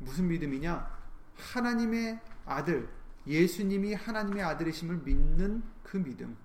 무슨 0.00 0.28
믿음이냐? 0.28 0.97
하나님의 1.38 2.20
아들, 2.44 2.88
예수님이 3.26 3.94
하나님의 3.94 4.42
아들이심을 4.42 4.98
믿는 4.98 5.62
그 5.82 5.96
믿음. 5.96 6.36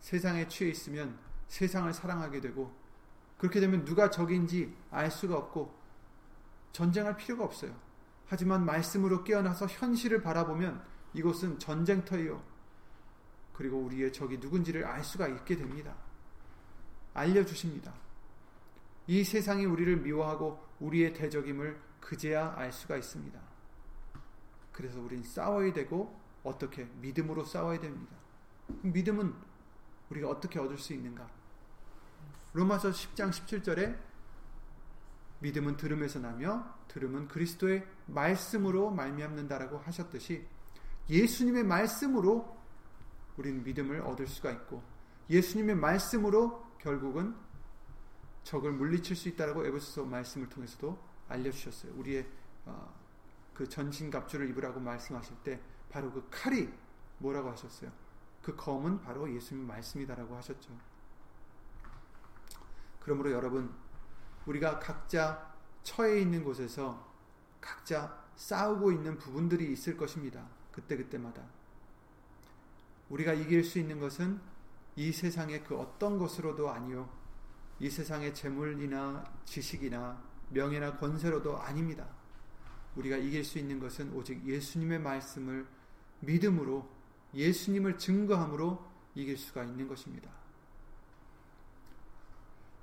세상에 0.00 0.48
취해 0.48 0.70
있으면 0.70 1.18
세상을 1.48 1.92
사랑하게 1.92 2.40
되고 2.40 2.72
그렇게 3.36 3.60
되면 3.60 3.84
누가 3.84 4.10
적인지 4.10 4.74
알 4.90 5.10
수가 5.10 5.36
없고 5.36 5.74
전쟁할 6.72 7.16
필요가 7.16 7.44
없어요. 7.44 7.74
하지만 8.26 8.64
말씀으로 8.64 9.24
깨어나서 9.24 9.66
현실을 9.66 10.22
바라보면 10.22 10.82
이곳은 11.14 11.58
전쟁터이요. 11.58 12.42
그리고 13.54 13.78
우리의 13.78 14.12
적이 14.12 14.38
누군지를 14.38 14.84
알 14.84 15.02
수가 15.02 15.28
있게 15.28 15.56
됩니다. 15.56 15.94
알려주십니다. 17.14 17.92
이 19.08 19.24
세상이 19.24 19.64
우리를 19.64 19.96
미워하고 19.96 20.62
우리의 20.80 21.14
대적임을 21.14 21.80
그제야 21.98 22.54
알 22.56 22.70
수가 22.70 22.98
있습니다. 22.98 23.40
그래서 24.70 25.00
우린 25.00 25.22
싸워야 25.22 25.72
되고 25.72 26.20
어떻게 26.44 26.84
믿음으로 27.00 27.44
싸워야 27.44 27.80
됩니다. 27.80 28.14
믿음은 28.82 29.34
우리가 30.10 30.28
어떻게 30.28 30.58
얻을 30.58 30.76
수 30.76 30.92
있는가? 30.92 31.26
로마서 32.52 32.90
10장 32.90 33.30
17절에 33.30 33.98
믿음은 35.40 35.78
들음에서 35.78 36.18
나며 36.18 36.76
들음은 36.88 37.28
그리스도의 37.28 37.86
말씀으로 38.06 38.90
말미암는다라고 38.90 39.78
하셨듯이 39.78 40.46
예수님의 41.08 41.64
말씀으로 41.64 42.58
우리는 43.38 43.62
믿음을 43.64 44.02
얻을 44.02 44.26
수가 44.26 44.50
있고 44.50 44.82
예수님의 45.30 45.76
말씀으로 45.76 46.66
결국은 46.78 47.34
적을 48.48 48.72
물리칠 48.72 49.14
수 49.14 49.28
있다라고 49.28 49.66
에베소서 49.66 50.06
말씀을 50.06 50.48
통해서도 50.48 50.98
알려주셨어요. 51.28 51.92
우리의 51.96 52.26
어, 52.64 52.94
그 53.52 53.68
전신갑주를 53.68 54.48
입으라고 54.48 54.80
말씀하실 54.80 55.36
때 55.44 55.60
바로 55.90 56.10
그 56.10 56.26
칼이 56.30 56.66
뭐라고 57.18 57.50
하셨어요? 57.50 57.92
그 58.42 58.56
검은 58.56 59.02
바로 59.02 59.30
예수님 59.30 59.66
말씀이다라고 59.66 60.34
하셨죠. 60.36 60.70
그러므로 63.00 63.32
여러분 63.32 63.70
우리가 64.46 64.78
각자 64.78 65.54
처해 65.82 66.22
있는 66.22 66.42
곳에서 66.42 67.06
각자 67.60 68.24
싸우고 68.36 68.92
있는 68.92 69.18
부분들이 69.18 69.70
있을 69.72 69.94
것입니다. 69.94 70.48
그때그때마다. 70.72 71.42
우리가 73.10 73.34
이길 73.34 73.62
수 73.62 73.78
있는 73.78 74.00
것은 74.00 74.40
이 74.96 75.12
세상의 75.12 75.64
그 75.64 75.78
어떤 75.78 76.16
것으로도 76.18 76.70
아니요. 76.70 77.18
이 77.80 77.88
세상의 77.88 78.34
재물이나 78.34 79.24
지식이나 79.44 80.20
명예나 80.50 80.96
권세로도 80.96 81.58
아닙니다. 81.58 82.06
우리가 82.96 83.16
이길 83.16 83.44
수 83.44 83.58
있는 83.58 83.78
것은 83.78 84.12
오직 84.12 84.44
예수님의 84.44 84.98
말씀을 85.00 85.66
믿음으로 86.20 86.88
예수님을 87.34 87.98
증거함으로 87.98 88.84
이길 89.14 89.36
수가 89.36 89.64
있는 89.64 89.86
것입니다. 89.86 90.30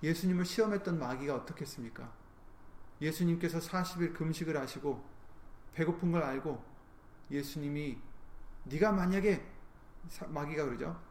예수님을 0.03 0.45
시험했던 0.45 0.99
마귀가 0.99 1.35
어떻겠습니까? 1.35 2.13
예수님께서 3.01 3.59
40일 3.59 4.13
금식을 4.13 4.55
하시고 4.55 5.03
배고픈 5.73 6.11
걸 6.11 6.23
알고 6.23 6.63
예수님이 7.31 7.97
네가 8.65 8.91
만약에 8.91 9.45
마귀가 10.27 10.65
그러죠. 10.65 11.01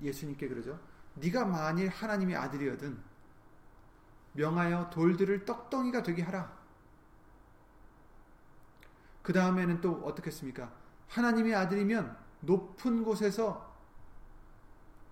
예수님께 0.00 0.48
그러죠. 0.48 0.78
네가 1.14 1.44
만일 1.44 1.88
하나님의 1.88 2.36
아들이거든 2.36 3.11
명하여 4.32 4.90
돌들을 4.90 5.44
떡덩이가 5.44 6.02
되게 6.02 6.22
하라. 6.22 6.52
그 9.22 9.32
다음에는 9.32 9.80
또 9.80 10.02
어떻겠습니까? 10.04 10.72
하나님의 11.08 11.54
아들이면 11.54 12.16
높은 12.40 13.04
곳에서 13.04 13.72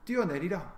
뛰어내리라. 0.04 0.74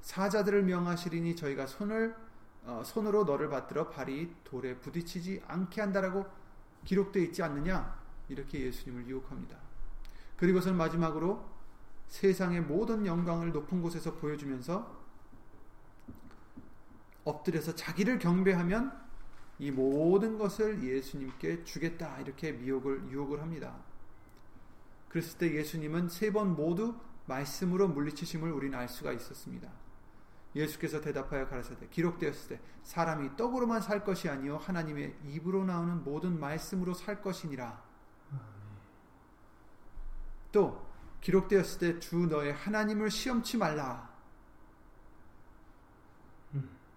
사자들을 0.00 0.62
명하시리니 0.64 1.36
저희가 1.36 1.66
손을 1.66 2.16
어, 2.64 2.82
손으로 2.84 3.24
너를 3.24 3.48
받들어 3.48 3.90
발이 3.90 4.34
돌에 4.42 4.78
부딪히지 4.78 5.42
않게 5.46 5.80
한다라고 5.80 6.26
기록되어 6.84 7.22
있지 7.22 7.42
않느냐? 7.42 7.96
이렇게 8.28 8.60
예수님을 8.60 9.06
유혹합니다. 9.06 9.56
그리고선 10.36 10.76
마지막으로 10.76 11.44
세상의 12.08 12.62
모든 12.62 13.06
영광을 13.06 13.52
높은 13.52 13.80
곳에서 13.80 14.14
보여주면서 14.14 15.05
엎드려서 17.26 17.74
자기를 17.74 18.18
경배하면 18.18 19.04
이 19.58 19.70
모든 19.70 20.38
것을 20.38 20.82
예수님께 20.82 21.64
주겠다 21.64 22.18
이렇게 22.20 22.52
미혹을 22.52 23.10
유혹을 23.10 23.42
합니다. 23.42 23.74
그랬을 25.08 25.38
때 25.38 25.54
예수님은 25.54 26.08
세 26.08 26.30
번 26.30 26.54
모두 26.54 26.94
말씀으로 27.26 27.88
물리치심을 27.88 28.50
우리는 28.52 28.78
알 28.78 28.88
수가 28.88 29.12
있었습니다. 29.12 29.68
예수께서 30.54 31.00
대답하여 31.00 31.48
가라사대 31.48 31.88
기록되었을 31.90 32.48
때 32.56 32.60
사람이 32.84 33.36
떡으로만 33.36 33.80
살 33.82 34.04
것이 34.04 34.28
아니요 34.28 34.58
하나님의 34.58 35.16
입으로 35.26 35.64
나오는 35.64 36.02
모든 36.04 36.38
말씀으로 36.38 36.94
살 36.94 37.20
것이니라. 37.20 37.82
또 40.52 40.86
기록되었을 41.20 41.78
때 41.80 41.98
주 41.98 42.16
너의 42.26 42.52
하나님을 42.52 43.10
시험치 43.10 43.56
말라. 43.56 44.15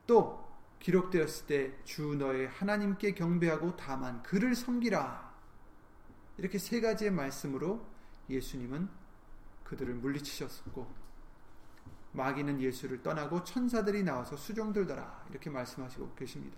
또 0.10 0.44
기록되었을 0.80 1.46
때 1.46 1.84
주 1.84 2.16
너의 2.16 2.48
하나님께 2.48 3.14
경배하고 3.14 3.76
다만 3.78 4.24
그를 4.24 4.56
섬기라. 4.56 5.30
이렇게 6.38 6.58
세 6.58 6.82
가지의 6.82 7.12
말씀으로 7.12 7.86
예수님은 8.28 8.90
그들을 9.66 9.94
물리치셨고 9.94 10.92
마귀는 12.14 12.60
예수를 12.60 13.04
떠나고 13.04 13.44
천사들이 13.44 14.02
나와서 14.02 14.36
수종들더라 14.36 15.26
이렇게 15.30 15.52
말씀하시고 15.52 16.16
계십니다. 16.16 16.58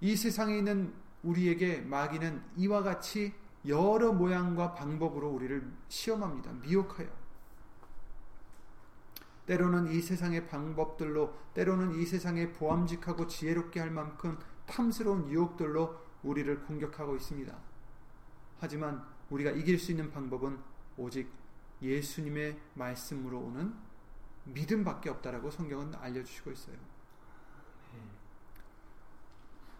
이 0.00 0.16
세상에 0.16 0.58
있는 0.58 0.92
우리에게 1.22 1.82
마귀는 1.82 2.42
이와 2.56 2.82
같이 2.82 3.32
여러 3.68 4.12
모양과 4.12 4.74
방법으로 4.74 5.28
우리를 5.30 5.70
시험합니다. 5.88 6.50
미혹하여. 6.54 7.23
때로는 9.46 9.92
이 9.92 10.00
세상의 10.00 10.46
방법들로, 10.48 11.34
때로는 11.54 11.94
이 12.00 12.06
세상의 12.06 12.52
보암직하고 12.52 13.26
지혜롭게 13.26 13.80
할 13.80 13.90
만큼 13.90 14.38
탐스러운 14.66 15.28
유혹들로 15.30 15.98
우리를 16.22 16.64
공격하고 16.64 17.16
있습니다. 17.16 17.54
하지만 18.58 19.04
우리가 19.30 19.50
이길 19.50 19.78
수 19.78 19.90
있는 19.90 20.10
방법은 20.10 20.58
오직 20.96 21.30
예수님의 21.82 22.58
말씀으로 22.74 23.38
오는 23.38 23.74
믿음밖에 24.44 25.10
없다라고 25.10 25.50
성경은 25.50 25.94
알려주시고 25.94 26.50
있어요. 26.52 26.76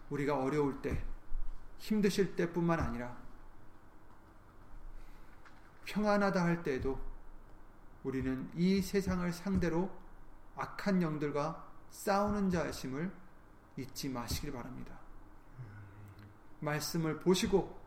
우리가 0.09 0.37
어려울 0.37 0.81
때, 0.81 1.03
힘드실 1.79 2.35
때뿐만 2.35 2.79
아니라 2.79 3.17
평안하다 5.85 6.43
할 6.43 6.63
때에도 6.63 6.99
우리는 8.05 8.47
이 8.53 8.83
세상을 8.83 9.33
상대로 9.33 9.89
악한 10.55 11.01
영들과 11.01 11.67
싸우는 11.89 12.51
자심을 12.51 13.11
잊지 13.77 14.09
마시길 14.09 14.53
바랍니다. 14.53 14.97
말씀을 16.59 17.19
보시고 17.19 17.77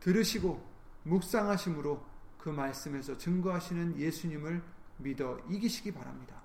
들으시고 0.00 0.68
묵상하심으로 1.04 2.04
그 2.36 2.48
말씀에서 2.48 3.16
증거하시는 3.16 3.96
예수님을 3.96 4.62
믿어 4.98 5.38
이기시기 5.48 5.92
바랍니다. 5.92 6.42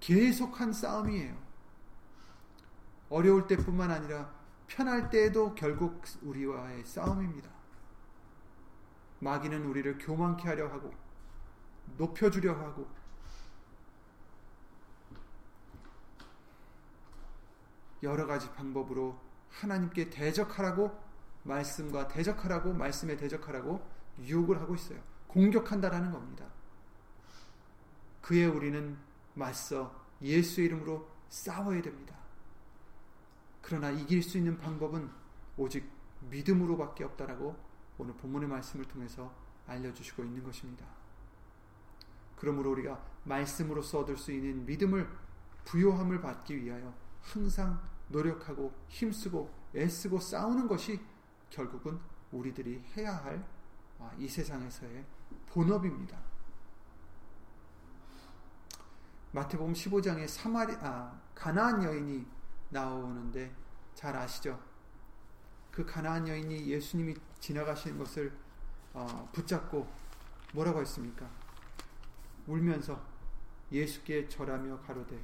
계속한 0.00 0.72
싸움이에요. 0.72 1.36
어려울 3.10 3.46
때뿐만 3.46 3.90
아니라 3.92 4.34
편할 4.66 5.08
때에도 5.08 5.54
결국 5.54 6.02
우리와의 6.22 6.84
싸움입니다. 6.84 7.57
마귀는 9.20 9.66
우리를 9.66 9.98
교만케 9.98 10.48
하려 10.48 10.68
하고 10.68 10.92
높여주려 11.96 12.52
하고 12.52 12.88
여러 18.02 18.26
가지 18.26 18.50
방법으로 18.52 19.18
하나님께 19.50 20.10
대적하라고 20.10 20.96
말씀과 21.42 22.08
대적하라고 22.08 22.72
말씀에 22.72 23.16
대적하라고 23.16 23.84
유혹을 24.20 24.60
하고 24.60 24.74
있어요. 24.74 25.00
공격한다라는 25.28 26.12
겁니다. 26.12 26.46
그에 28.20 28.44
우리는 28.46 28.96
맞서 29.34 30.04
예수의 30.20 30.66
이름으로 30.66 31.08
싸워야 31.28 31.80
됩니다. 31.82 32.16
그러나 33.62 33.90
이길 33.90 34.22
수 34.22 34.38
있는 34.38 34.58
방법은 34.58 35.10
오직 35.56 35.90
믿음으로밖에 36.30 37.04
없다라고 37.04 37.56
오늘 37.98 38.14
본문의 38.14 38.48
말씀을 38.48 38.86
통해서 38.86 39.32
알려주시고 39.66 40.24
있는 40.24 40.42
것입니다. 40.42 40.86
그러므로 42.36 42.70
우리가 42.70 43.04
말씀으로써 43.24 44.00
얻을 44.00 44.16
수 44.16 44.32
있는 44.32 44.64
믿음을 44.64 45.08
부요함을 45.64 46.20
받기 46.20 46.64
위하여 46.64 46.94
항상 47.20 47.82
노력하고 48.08 48.72
힘쓰고 48.88 49.52
애쓰고 49.74 50.18
싸우는 50.18 50.66
것이 50.66 51.00
결국은 51.50 51.98
우리들이 52.32 52.82
해야 52.96 53.16
할이 53.16 53.40
아, 53.98 54.10
세상에서의 54.16 55.04
본업입니다. 55.48 56.18
마태복음 59.32 59.74
15장에 59.74 60.26
사마리 60.26 60.74
아 60.80 61.20
가나안 61.34 61.82
여인이 61.82 62.26
나오는데 62.70 63.54
잘 63.94 64.16
아시죠? 64.16 64.58
그 65.78 65.86
가나안 65.86 66.26
여인이 66.26 66.66
예수님이 66.66 67.14
지나가시는 67.38 67.98
것을 68.00 68.32
어, 68.92 69.28
붙잡고 69.32 69.88
뭐라고 70.52 70.80
했습니까? 70.80 71.30
울면서 72.48 73.00
예수께 73.70 74.28
절하며 74.28 74.80
가로되 74.80 75.22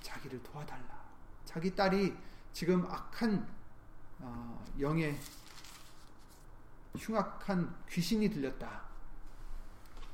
자기를 0.00 0.42
도와달라. 0.44 1.04
자기 1.44 1.76
딸이 1.76 2.16
지금 2.54 2.86
악한 2.86 3.46
어, 4.20 4.64
영의 4.80 5.20
흉악한 6.96 7.84
귀신이 7.90 8.30
들렸다. 8.30 8.84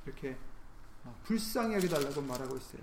이렇게 0.04 0.36
어, 1.04 1.16
불쌍히 1.22 1.76
여겨달라고 1.76 2.20
말하고 2.20 2.56
있어요. 2.56 2.82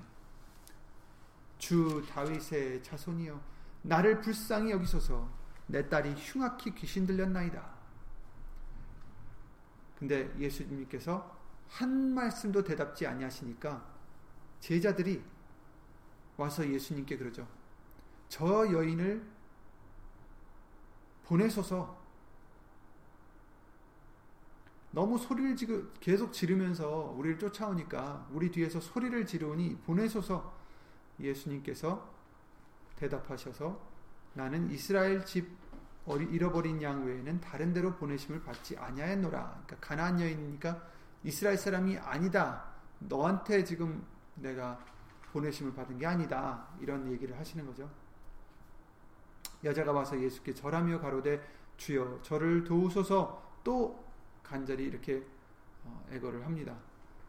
주 1.58 2.06
다윗의 2.10 2.82
자손이여 2.84 3.42
나를 3.82 4.22
불쌍히 4.22 4.72
여기소서 4.72 5.45
내 5.68 5.88
딸이 5.88 6.14
흉악히 6.16 6.74
귀신 6.76 7.06
들렸나이다. 7.06 7.76
근데 9.98 10.34
예수님께서 10.38 11.36
한 11.68 12.14
말씀도 12.14 12.64
대답지 12.64 13.08
아니하시니까 13.08 13.86
제자들이 14.60 15.24
와서 16.38 16.68
예수님께 16.68 17.18
그러죠. 17.18 17.48
저 18.30 18.72
여인을 18.72 19.26
보내소서 21.24 22.04
너무 24.92 25.18
소리를 25.18 25.56
지금 25.56 25.92
계속 26.00 26.32
지르면서 26.32 27.14
우리를 27.18 27.38
쫓아오니까 27.38 28.28
우리 28.32 28.50
뒤에서 28.50 28.80
소리를 28.80 29.26
지르니 29.26 29.76
보내소서 29.80 30.54
예수님께서 31.20 32.14
대답하셔서 32.96 33.95
나는 34.36 34.70
이스라엘 34.70 35.26
집 35.26 35.50
잃어버린 36.30 36.82
양 36.84 37.06
외에는 37.06 37.42
다른 37.42 37.74
데로 37.74 37.96
보내심을 37.96 38.44
받지 38.44 38.78
아니하였노라. 38.78 39.64
그러니까 39.66 39.76
가나안 39.88 40.22
여인이니까 40.22 40.88
이스라엘 41.24 41.58
사람이 41.58 41.98
아니다. 41.98 42.66
너한테 43.00 43.64
지금 43.64 44.06
내가 44.36 44.78
보내심을 45.32 45.74
받은 45.74 45.98
게 45.98 46.06
아니다. 46.06 46.68
이런 46.80 47.12
얘기를 47.12 47.38
하시는 47.38 47.66
거죠. 47.66 47.90
여자가 49.64 49.92
와서 49.92 50.20
예수께 50.20 50.54
절하며 50.54 51.00
가로되 51.00 51.42
주여 51.78 52.20
저를 52.22 52.64
도우소서 52.64 53.60
또 53.64 54.06
간절히 54.44 54.86
이렇게 54.86 55.26
어, 55.84 56.06
애거를 56.12 56.46
합니다. 56.46 56.76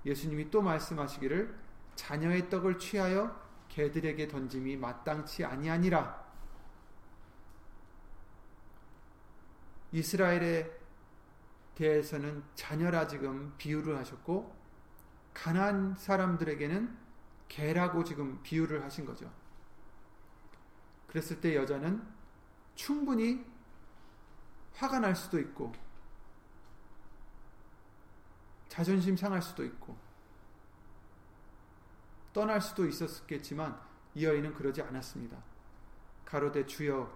예수님이 0.04 0.50
또 0.50 0.60
말씀하시기를 0.60 1.54
자녀의 1.94 2.50
떡을 2.50 2.78
취하여 2.78 3.40
개들에게 3.68 4.28
던짐이 4.28 4.76
마땅치 4.76 5.44
아니하니라. 5.44 6.25
이스라엘에 9.92 10.70
대해서는 11.74 12.42
자녀라 12.54 13.06
지금 13.06 13.54
비유를 13.58 13.96
하셨고 13.98 14.54
가난 15.34 15.94
사람들에게는 15.96 16.96
개라고 17.48 18.02
지금 18.04 18.42
비유를 18.42 18.82
하신 18.82 19.04
거죠. 19.04 19.30
그랬을 21.06 21.40
때 21.40 21.54
여자는 21.54 22.02
충분히 22.74 23.44
화가 24.74 24.98
날 25.00 25.14
수도 25.14 25.38
있고 25.38 25.72
자존심 28.68 29.16
상할 29.16 29.40
수도 29.40 29.64
있고 29.64 29.96
떠날 32.32 32.60
수도 32.60 32.86
있었겠지만 32.86 33.80
이 34.14 34.24
여인은 34.24 34.54
그러지 34.54 34.82
않았습니다. 34.82 35.38
가로되 36.24 36.66
주여 36.66 37.10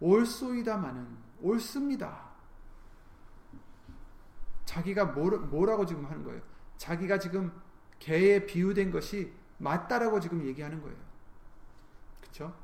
옳소이다마는 0.00 1.29
옳습니다. 1.42 2.30
자기가 4.64 5.06
뭐라고 5.06 5.84
지금 5.84 6.04
하는 6.06 6.22
거예요? 6.24 6.40
자기가 6.76 7.18
지금 7.18 7.52
개에 7.98 8.46
비유된 8.46 8.90
것이 8.90 9.32
맞다라고 9.58 10.20
지금 10.20 10.46
얘기하는 10.46 10.80
거예요. 10.80 10.96
그렇죠? 12.20 12.54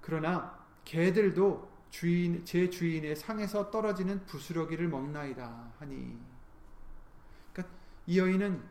그러나 0.00 0.64
개들도 0.84 1.76
주인 1.90 2.44
제 2.44 2.68
주인의 2.68 3.16
상에서 3.16 3.70
떨어지는 3.70 4.26
부스러기를 4.26 4.88
먹나이다 4.88 5.72
하니. 5.78 6.18
그러니까 7.52 7.74
이 8.06 8.18
여인은 8.18 8.62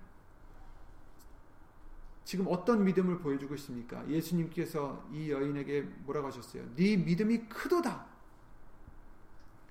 지금 2.24 2.46
어떤 2.48 2.84
믿음을 2.84 3.20
보여주고 3.20 3.56
있습니까? 3.56 4.08
예수님께서 4.08 5.08
이 5.12 5.32
여인에게 5.32 5.82
뭐라고 5.82 6.28
하셨어요? 6.28 6.64
네 6.76 6.98
믿음이 6.98 7.50
크도다. 7.50 8.15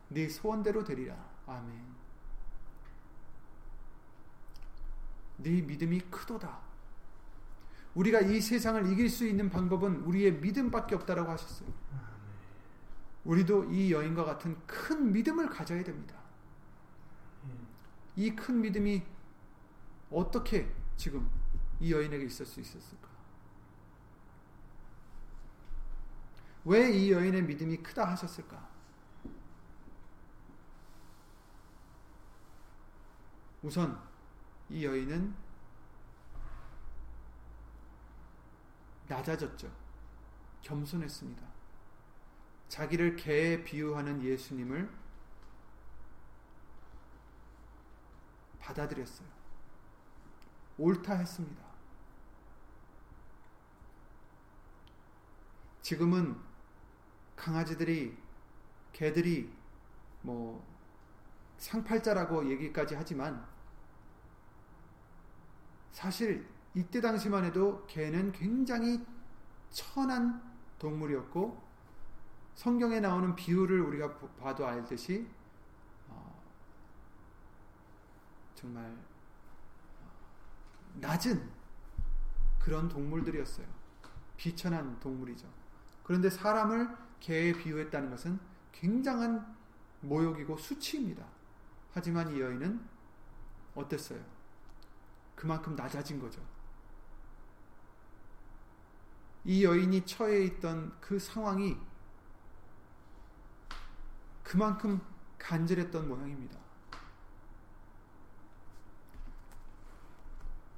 네 0.09 0.29
소원대로 0.29 0.85
되리라. 0.85 1.17
아멘. 1.47 1.95
네 5.38 5.61
믿음이 5.62 6.01
크도다. 6.11 6.61
우리가 7.95 8.21
이 8.21 8.40
세상을 8.40 8.90
이길 8.93 9.09
수 9.09 9.27
있는 9.27 9.51
방법은 9.51 10.03
우리의 10.03 10.35
믿음밖에 10.40 10.95
없다라고 10.97 11.31
하셨어요. 11.31 11.69
우리도 13.25 13.64
이 13.73 13.93
여인과 13.93 14.25
같은 14.25 14.57
큰 14.67 15.12
믿음을 15.12 15.49
가져야 15.49 15.83
됩니다. 15.83 16.14
이 18.17 18.31
큰 18.37 18.61
믿음이 18.61 19.03
어떻게 20.11 20.71
지금 20.97 21.29
이 21.81 21.93
여인에게 21.93 22.25
있을 22.27 22.47
수 22.47 22.61
있었을까? 22.61 23.09
왜 26.64 26.90
이 26.93 27.11
여인의 27.12 27.43
믿음이 27.43 27.79
크다 27.79 28.09
하셨을까? 28.11 28.69
우선 33.64 33.98
이 34.68 34.85
여인은 34.85 35.35
낮아졌죠. 39.09 39.72
겸손했습니다. 40.61 41.42
자기를 42.68 43.16
개에 43.16 43.64
비유하는 43.64 44.22
예수님을 44.22 44.90
받아들였어요. 48.59 49.29
옳다 50.77 51.14
했습니다. 51.14 51.64
지금은 55.81 56.38
강아지들이 57.35 58.14
개들이 58.92 59.50
뭐 60.20 60.62
상팔자라고 61.57 62.50
얘기까지 62.50 62.94
하지만 62.94 63.54
사실 65.95 66.45
이때 66.75 67.01
당시만 67.01 67.45
해도 67.45 67.87
개는 67.87 68.33
굉장히 68.33 69.01
천한 69.71 70.43
동물이었고 70.81 71.63
성경에 72.57 72.99
나오는 72.99 73.35
비유를 73.37 73.81
우리가 73.81 74.19
봐도 74.41 74.67
알듯이 74.67 75.27
어, 76.09 76.43
정말 78.57 78.93
낮은 80.95 81.49
그런 82.59 82.89
동물들이었어요. 82.89 83.67
비천한 84.37 84.99
동물이죠. 84.99 85.47
그런데 86.03 86.29
사람을 86.29 86.89
개에 87.21 87.53
비유했다는 87.53 88.11
것은 88.11 88.41
굉장한 88.73 89.57
모욕이고 90.01 90.57
수치입니다. 90.57 91.25
하지만 91.93 92.35
이 92.35 92.41
여인은 92.41 92.85
어땠어요? 93.77 94.34
그만큼 95.35 95.75
낮아진 95.75 96.20
거죠. 96.20 96.40
이 99.44 99.64
여인이 99.64 100.07
처해 100.07 100.44
있던 100.44 100.97
그 101.01 101.18
상황이 101.18 101.77
그만큼 104.42 105.01
간절했던 105.38 106.09
모양입니다. 106.09 106.59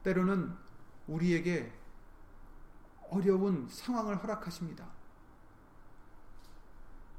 때로는 0.02 0.56
우리에게 1.06 1.72
어려운 3.10 3.68
상황을 3.68 4.22
허락하십니다. 4.22 4.86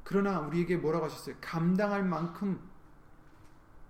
그러나 0.04 0.39
우리에게 0.39 0.78
뭐라고 0.78 1.06
하셨어요? 1.06 1.36
감당할 1.41 2.04
만큼 2.04 2.62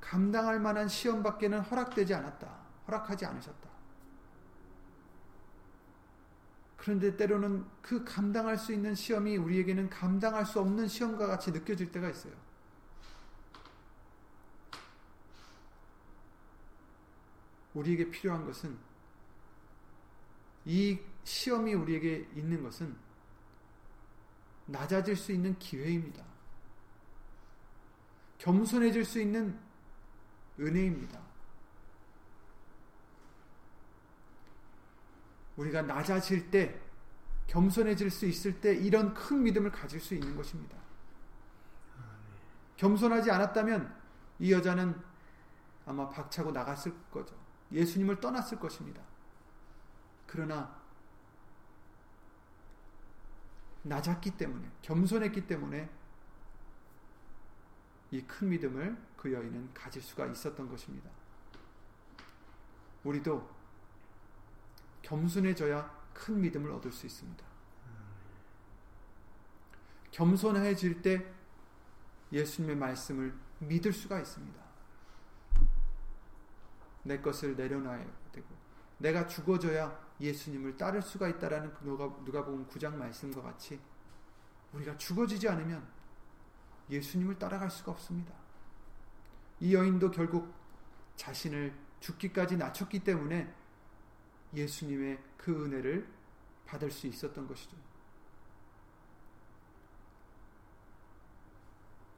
감당할 0.01 0.60
만한 0.60 0.88
시험 0.88 1.21
밖에는 1.21 1.60
허락되지 1.62 2.13
않았다. 2.13 2.66
허락하지 2.88 3.26
않으셨다. 3.26 3.69
그런데 6.78 7.17
때로는 7.17 7.65
그 7.82 8.06
감당할 8.06 8.58
수 8.58 8.71
있는 8.71 8.95
시험이 8.95 9.36
우리에게는 9.36 9.89
감당할 9.89 10.45
수 10.45 10.62
없는 10.62 10.88
시험과 10.88 11.28
같이 11.28 11.52
느껴질 11.52 11.91
때가 11.91 12.10
있어요. 12.10 12.34
우리에게 17.73 18.10
필요한 18.10 18.45
것은 18.45 18.78
이 20.65 20.97
시험이 21.23 21.73
우리에게 21.73 22.30
있는 22.36 22.63
것은 22.63 22.95
낮아질 24.65 25.15
수 25.15 25.32
있는 25.32 25.58
기회입니다. 25.60 26.23
겸손해질 28.38 29.04
수 29.04 29.19
있는 29.19 29.60
은혜입니다. 30.60 31.26
우리가 35.58 35.82
낮아질 35.82 36.50
때, 36.50 36.80
겸손해질 37.48 38.10
수 38.12 38.26
있을 38.26 38.60
때 38.62 38.76
이런 38.76 39.13
큰 39.13 39.43
믿음을 39.43 39.72
가질 39.72 40.00
수 40.00 40.13
있는 40.13 40.36
것입니다. 40.36 40.78
겸손하지 42.78 43.32
않았다면 43.32 43.96
이 44.39 44.52
여자는 44.52 44.96
아마 45.86 46.10
박차고 46.10 46.52
나갔을 46.52 46.93
거죠. 47.10 47.36
예수님을 47.72 48.20
떠났을 48.20 48.60
것입니다. 48.60 49.02
그러나 50.28 50.78
낮았기 53.84 54.32
때문에 54.32 54.70
겸손했기 54.82 55.48
때문에 55.48 55.89
이 58.12 58.22
큰 58.24 58.50
믿음을 58.50 58.98
그 59.17 59.34
여인은 59.34 59.74
가질 59.74 60.02
수가 60.02 60.28
있었던 60.28 60.70
것입니다. 60.70 61.10
우리도 63.04 63.57
겸손해져야 65.08 65.89
큰 66.13 66.41
믿음을 66.41 66.70
얻을 66.72 66.91
수 66.91 67.06
있습니다. 67.06 67.46
겸손해질 70.12 71.02
때 71.02 71.26
예수님의 72.32 72.76
말씀을 72.76 73.34
믿을 73.60 73.93
수가 73.93 74.20
있습니다. 74.20 74.62
내 77.04 77.22
것을 77.22 77.56
내려놔야 77.56 78.06
되고 78.34 78.48
내가 78.98 79.28
죽어져야 79.28 79.98
예수님을 80.20 80.76
따를 80.76 81.02
수가 81.02 81.30
있다라는 81.30 81.74
그 81.74 81.86
누가 81.86 82.06
누가복음 82.26 82.67
9장 82.67 82.96
말씀과 82.96 83.41
같이 83.41 83.80
우리가 84.74 84.98
죽어지지 84.98 85.48
않으면 85.48 85.88
예수님을 86.89 87.39
따라갈 87.39 87.72
수가 87.72 87.93
없습니다. 87.93 88.34
이 89.62 89.74
여인도 89.74 90.12
결국 90.12 90.54
자신을 91.15 91.74
죽기까지 92.02 92.58
낮췄기 92.58 93.04
때문에 93.04 93.54
예수님의 94.53 95.21
그 95.38 95.65
은혜를 95.65 96.07
받을 96.65 96.91
수 96.91 97.07
있었던 97.07 97.47
것이죠. 97.47 97.75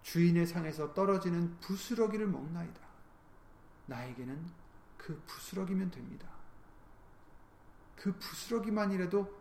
주인의 0.03 0.47
상에서 0.47 0.93
떨어지는 0.93 1.59
부스러기를 1.59 2.27
먹나이다. 2.27 2.81
나에게는 3.85 4.43
그 4.97 5.21
부스러기면 5.25 5.91
됩니다. 5.91 6.27
그 7.95 8.17
부스러기만이라도 8.17 9.39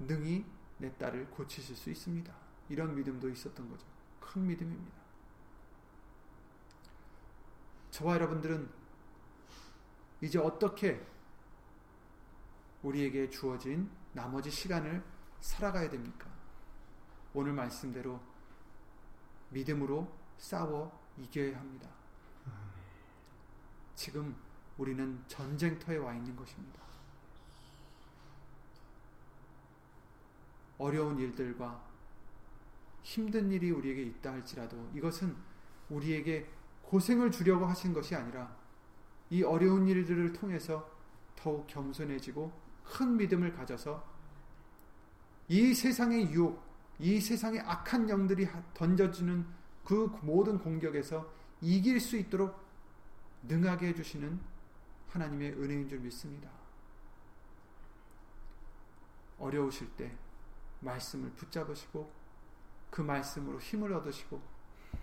능히 0.00 0.44
내 0.78 0.96
딸을 0.96 1.30
고치실 1.30 1.74
수 1.74 1.90
있습니다. 1.90 2.32
이런 2.68 2.94
믿음도 2.94 3.28
있었던 3.28 3.68
거죠. 3.68 3.86
큰 4.20 4.46
믿음입니다. 4.46 5.02
저와 7.90 8.14
여러분들은 8.14 8.68
이제 10.20 10.38
어떻게 10.38 11.04
우리에게 12.82 13.30
주어진 13.30 13.90
나머지 14.12 14.50
시간을 14.50 15.02
살아가야 15.40 15.88
됩니까? 15.90 16.30
오늘 17.34 17.52
말씀대로 17.52 18.20
믿음으로 19.50 20.10
싸워 20.38 21.00
이겨야 21.18 21.58
합니다. 21.58 21.88
지금 23.94 24.34
우리는 24.78 25.22
전쟁터에 25.28 25.96
와 25.96 26.14
있는 26.14 26.34
것입니다. 26.34 26.80
어려운 30.78 31.18
일들과 31.18 31.80
힘든 33.02 33.50
일이 33.50 33.70
우리에게 33.70 34.02
있다 34.02 34.32
할지라도 34.32 34.90
이것은 34.94 35.36
우리에게 35.90 36.48
고생을 36.82 37.30
주려고 37.30 37.66
하신 37.66 37.92
것이 37.92 38.14
아니라 38.14 38.56
이 39.30 39.42
어려운 39.42 39.86
일들을 39.86 40.32
통해서 40.32 40.90
더욱 41.36 41.66
겸손해지고 41.66 42.61
큰 42.84 43.16
믿음을 43.16 43.52
가져서 43.52 44.12
이 45.48 45.74
세상의 45.74 46.30
유혹, 46.30 46.62
이 46.98 47.20
세상의 47.20 47.60
악한 47.60 48.08
영들이 48.08 48.48
던져주는 48.74 49.46
그 49.84 50.16
모든 50.22 50.58
공격에서 50.58 51.30
이길 51.60 52.00
수 52.00 52.16
있도록 52.16 52.60
능하게 53.42 53.88
해주시는 53.88 54.40
하나님의 55.10 55.52
은혜인 55.52 55.88
줄 55.88 55.98
믿습니다. 56.00 56.50
어려우실 59.38 59.90
때 59.96 60.16
말씀을 60.80 61.30
붙잡으시고 61.32 62.12
그 62.90 63.02
말씀으로 63.02 63.58
힘을 63.60 63.92
얻으시고 63.92 64.40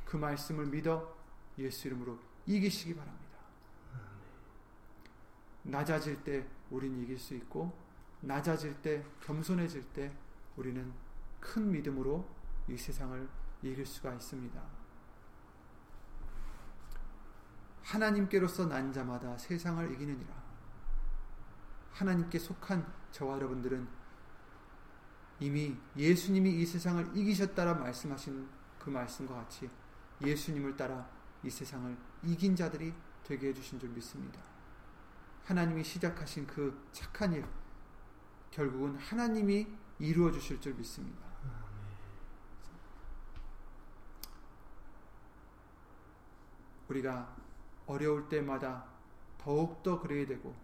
그 0.05 0.17
말씀을 0.17 0.67
믿어 0.67 1.15
예수 1.57 1.87
이름으로 1.87 2.17
이기시기 2.45 2.95
바랍니다. 2.95 3.37
낮아질 5.63 6.23
때 6.23 6.47
우린 6.69 7.01
이길 7.01 7.17
수 7.17 7.33
있고 7.35 7.77
낮아질 8.21 8.81
때 8.81 9.03
겸손해질 9.21 9.93
때 9.93 10.15
우리는 10.55 10.91
큰 11.39 11.71
믿음으로 11.71 12.27
이 12.67 12.77
세상을 12.77 13.27
이길 13.61 13.85
수가 13.85 14.13
있습니다. 14.13 14.61
하나님께로서 17.83 18.67
난 18.67 18.91
자마다 18.93 19.37
세상을 19.37 19.91
이기느니라. 19.93 20.39
하나님께 21.91 22.37
속한 22.37 22.85
저와 23.11 23.35
여러분들은 23.35 23.87
이미 25.39 25.75
예수님이 25.95 26.61
이 26.61 26.65
세상을 26.65 27.17
이기셨다라 27.17 27.75
말씀하신 27.75 28.47
그 28.77 28.89
말씀과 28.89 29.35
같이 29.35 29.69
예수님을 30.21 30.75
따라 30.75 31.09
이 31.43 31.49
세상을 31.49 31.97
이긴 32.23 32.55
자들이 32.55 32.93
되게 33.23 33.49
해주신 33.49 33.79
줄 33.79 33.89
믿습니다. 33.89 34.41
하나님이 35.45 35.83
시작하신 35.83 36.45
그 36.45 36.87
착한 36.91 37.33
일, 37.33 37.45
결국은 38.51 38.95
하나님이 38.97 39.67
이루어 39.99 40.31
주실 40.31 40.61
줄 40.61 40.73
믿습니다. 40.75 41.27
우리가 46.87 47.35
어려울 47.85 48.27
때마다 48.29 48.85
더욱더 49.37 49.99
그래야 49.99 50.25
되고, 50.25 50.55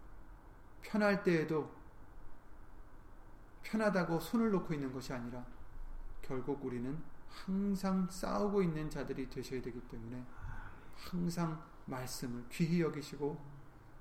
편할 0.82 1.22
때에도 1.22 1.74
편하다고 3.62 4.20
손을 4.20 4.50
놓고 4.50 4.74
있는 4.74 4.92
것이 4.92 5.12
아니라, 5.12 5.44
결국 6.22 6.64
우리는 6.64 7.02
항상 7.28 8.08
싸우고 8.08 8.62
있는 8.62 8.88
자들이 8.88 9.28
되셔야 9.28 9.60
되기 9.60 9.80
때문에, 9.88 10.24
항상 10.96 11.62
말씀을 11.86 12.44
귀히 12.50 12.80
여기시고, 12.80 13.55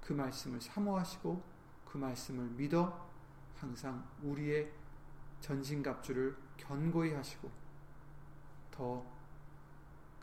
그 0.06 0.14
말씀을 0.14 0.62
사모하시고, 0.62 1.44
그 1.86 1.98
말씀을 1.98 2.46
믿어 2.52 3.10
항상 3.58 4.08
우리의 4.22 4.72
전신갑주를 5.42 6.36
견고히 6.58 7.14
하시고 7.14 7.50
더 8.72 9.16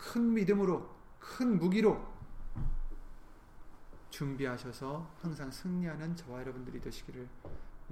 큰 0.03 0.35
믿음으로 0.35 0.95
큰 1.19 1.59
무기로 1.59 2.13
준비하셔서 4.11 5.15
항상 5.23 5.51
승리하는 5.51 6.17
저와 6.17 6.41
여러분들이 6.41 6.81
되시기를 6.81 7.29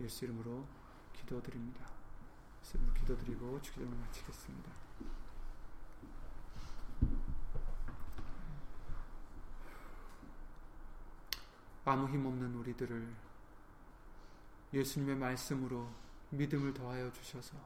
예수 0.01 0.25
이름으로 0.25 0.67
기도드립니다. 1.13 1.87
이름으로 2.63 2.93
기도드리고 2.95 3.63
주기도를 3.63 3.97
마치겠습니다. 3.97 4.90
아무 11.85 12.09
힘 12.09 12.27
없는 12.27 12.55
우리들을 12.55 13.15
예수님의 14.73 15.17
말씀으로 15.17 15.89
믿음을 16.31 16.73
더하여 16.73 17.13
주셔서 17.13 17.57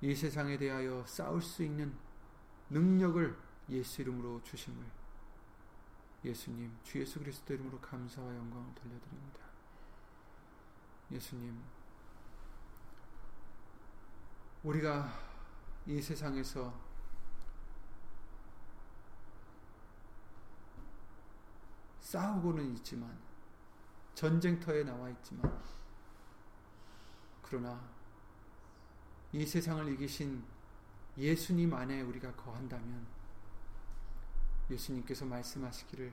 이 0.00 0.14
세상에 0.14 0.56
대하여 0.56 1.04
싸울 1.06 1.40
수 1.42 1.62
있는 1.62 1.94
능력을 2.70 3.36
예수 3.70 4.02
이름으로 4.02 4.42
주심을 4.42 4.84
예수님 6.24 6.76
주 6.82 7.00
예수 7.00 7.18
그리스도 7.18 7.54
이름으로 7.54 7.80
감사와 7.80 8.34
영광을 8.34 8.74
돌려드립니다. 8.74 9.48
예수님, 11.10 11.58
우리가 14.62 15.10
이 15.86 16.02
세상에서 16.02 16.87
싸우고는 22.08 22.74
있지만, 22.76 23.14
전쟁터에 24.14 24.82
나와 24.82 25.10
있지만, 25.10 25.62
그러나 27.42 27.78
이 29.30 29.44
세상을 29.44 29.86
이기신 29.92 30.42
예수님 31.18 31.74
안에 31.74 32.00
우리가 32.00 32.34
거한다면, 32.34 33.06
예수님께서 34.70 35.26
말씀하시기를, 35.26 36.10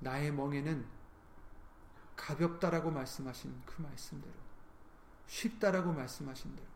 나의 0.00 0.30
멍에는 0.30 0.86
가볍다라고 2.14 2.90
말씀하신 2.90 3.62
그 3.64 3.80
말씀대로, 3.80 4.34
쉽다라고 5.26 5.90
말씀하신 5.90 6.54
대로, 6.54 6.68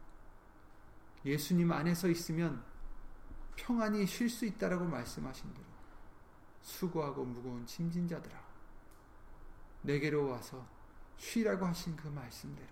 예수님 1.26 1.70
안에서 1.70 2.08
있으면 2.08 2.64
평안히 3.56 4.06
쉴 4.06 4.30
수 4.30 4.46
있다라고 4.46 4.86
말씀하신 4.86 5.52
대로, 5.52 5.75
수고하고 6.66 7.24
무거운 7.24 7.64
짐진 7.64 8.08
자들아, 8.08 8.36
내게로 9.82 10.28
와서 10.28 10.66
쉬라고 11.16 11.64
하신 11.64 11.94
그 11.94 12.08
말씀대로, 12.08 12.68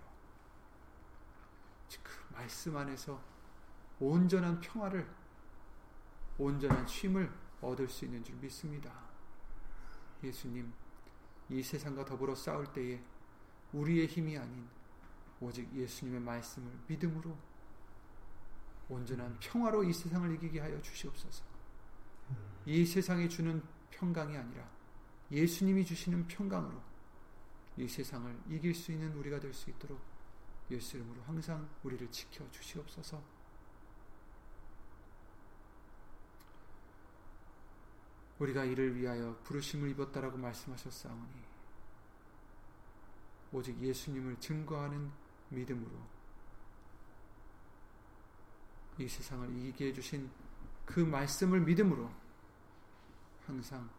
그 2.03 2.33
말씀 2.33 2.75
안에서 2.75 3.21
온전한 3.97 4.59
평화를, 4.59 5.09
온전한 6.37 6.85
쉼을 6.85 7.31
얻을 7.61 7.87
수 7.87 8.03
있는 8.03 8.21
줄 8.21 8.35
믿습니다. 8.35 8.91
예수님, 10.21 10.73
이 11.49 11.63
세상과 11.63 12.03
더불어 12.03 12.35
싸울 12.35 12.71
때에 12.73 13.01
우리의 13.71 14.07
힘이 14.07 14.37
아닌 14.37 14.67
오직 15.39 15.73
예수님의 15.73 16.19
말씀을 16.19 16.69
믿음으로 16.87 17.35
온전한 18.89 19.37
평화로 19.39 19.85
이 19.85 19.93
세상을 19.93 20.33
이기게 20.35 20.59
하여 20.59 20.81
주시옵소서. 20.81 21.45
이 22.65 22.85
세상이 22.85 23.29
주는 23.29 23.63
평강이 23.95 24.35
아니라 24.37 24.69
예수님이 25.31 25.85
주시는 25.85 26.27
평강으로 26.27 26.81
이 27.77 27.87
세상을 27.87 28.41
이길 28.49 28.73
수 28.75 28.91
있는 28.91 29.13
우리가 29.15 29.39
될 29.39 29.53
수 29.53 29.69
있도록 29.69 29.99
예수 30.71 30.97
이름으로 30.97 31.21
항상 31.23 31.69
우리를 31.83 32.09
지켜 32.11 32.49
주시옵소서. 32.51 33.21
우리가 38.39 38.65
이를 38.65 38.95
위하여 38.95 39.37
부르심을 39.43 39.89
입었다라고 39.91 40.37
말씀하셨사오니 40.37 41.55
오직 43.53 43.79
예수님을 43.79 44.39
증거하는 44.39 45.09
믿음으로 45.49 45.91
이 48.97 49.07
세상을 49.07 49.49
이기게 49.57 49.87
해주신 49.87 50.29
그 50.85 50.99
말씀을 50.99 51.61
믿음으로 51.61 52.11
항상 53.47 53.89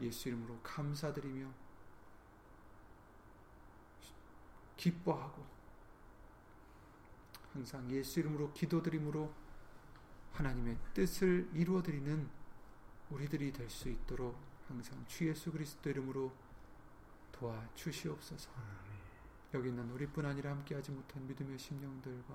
예수 0.00 0.28
이름으로 0.28 0.58
감사드리며 0.62 1.48
기뻐하고 4.76 5.44
항상 7.52 7.88
예수 7.90 8.20
이름으로 8.20 8.52
기도드림으로 8.52 9.32
하나님의 10.32 10.76
뜻을 10.92 11.48
이루어 11.54 11.82
드리는 11.82 12.28
우리들이 13.10 13.52
될 13.52 13.70
수 13.70 13.88
있도록 13.88 14.36
항상 14.66 15.04
주 15.06 15.28
예수 15.28 15.52
그리스도 15.52 15.90
이름으로 15.90 16.32
도와 17.32 17.68
주시옵소서. 17.74 18.50
여기 19.52 19.68
있는 19.68 19.88
우리뿐 19.90 20.26
아니라 20.26 20.50
함께하지 20.50 20.90
못한 20.90 21.26
믿음의 21.28 21.58
심령들과 21.58 22.34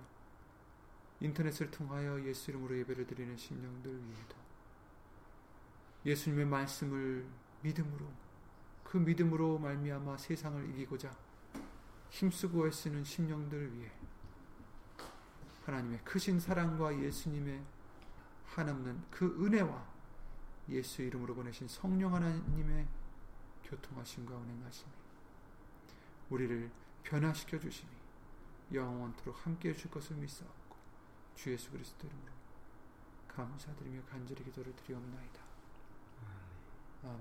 인터넷을 1.19 1.69
통하여 1.69 2.23
예수 2.23 2.51
이름으로 2.51 2.77
예배를 2.79 3.07
드리는 3.07 3.35
심령들 3.35 3.91
위에도 3.91 4.35
예수님의 6.05 6.45
말씀을 6.45 7.25
믿음으로 7.61 8.05
그 8.83 8.97
믿음으로 8.97 9.59
말미암아 9.59 10.17
세상을 10.17 10.69
이기고자 10.71 11.15
힘쓰고 12.09 12.67
애쓰는 12.67 13.03
심령들 13.03 13.77
위해 13.77 13.91
하나님의 15.65 15.99
크신 16.03 16.39
사랑과 16.39 16.97
예수님의 16.99 17.61
한없는 18.45 19.03
그 19.11 19.45
은혜와 19.45 19.87
예수 20.69 21.01
이름으로 21.03 21.35
보내신 21.35 21.67
성령 21.67 22.15
하나님의 22.15 22.87
교통하심과 23.63 24.35
운행하심이 24.35 24.91
우리를 26.29 26.71
변화시켜 27.03 27.59
주심이 27.59 27.91
영원토록 28.73 29.45
함께 29.45 29.69
해 29.69 29.73
줄 29.73 29.89
것을 29.91 30.15
믿사옵고 30.15 30.75
주 31.35 31.51
예수 31.51 31.71
그리스도 31.71 32.07
이름으로 32.07 32.31
감사드리며 33.27 34.01
간절히 34.09 34.43
기도를 34.43 34.75
드리옵나이다. 34.75 35.48
아멘. 37.03 37.19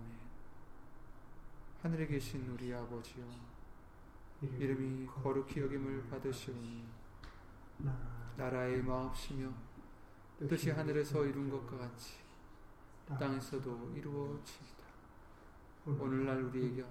하늘에 1.82 2.06
계신 2.06 2.48
우리 2.50 2.72
아버지여 2.74 3.24
이름이 4.42 5.06
거룩히 5.06 5.60
여김을 5.60 6.08
받으시오니 6.08 6.84
나라의 8.36 8.82
마옵시며 8.82 9.52
뜻이 10.48 10.70
하늘에서 10.70 11.24
이룬 11.24 11.48
것과 11.50 11.78
같이 11.78 12.18
땅에서도 13.06 13.92
이루어지이다. 13.96 14.78
오늘날 15.86 16.42
우리에게 16.42 16.84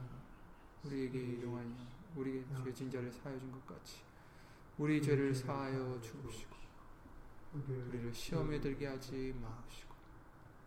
우리에게 0.83 1.19
일용하여 1.19 1.67
우리의 2.15 2.43
죄진 2.63 2.89
자를 2.89 3.11
사하여 3.11 3.37
준 3.39 3.51
것 3.51 3.65
같이 3.67 4.01
우리 4.77 5.01
죄를 5.01 5.33
사하여 5.33 5.99
주시고 6.01 6.55
우리를 7.53 8.13
시험에 8.13 8.59
들게 8.59 8.87
하지 8.87 9.33
마시고 9.41 9.86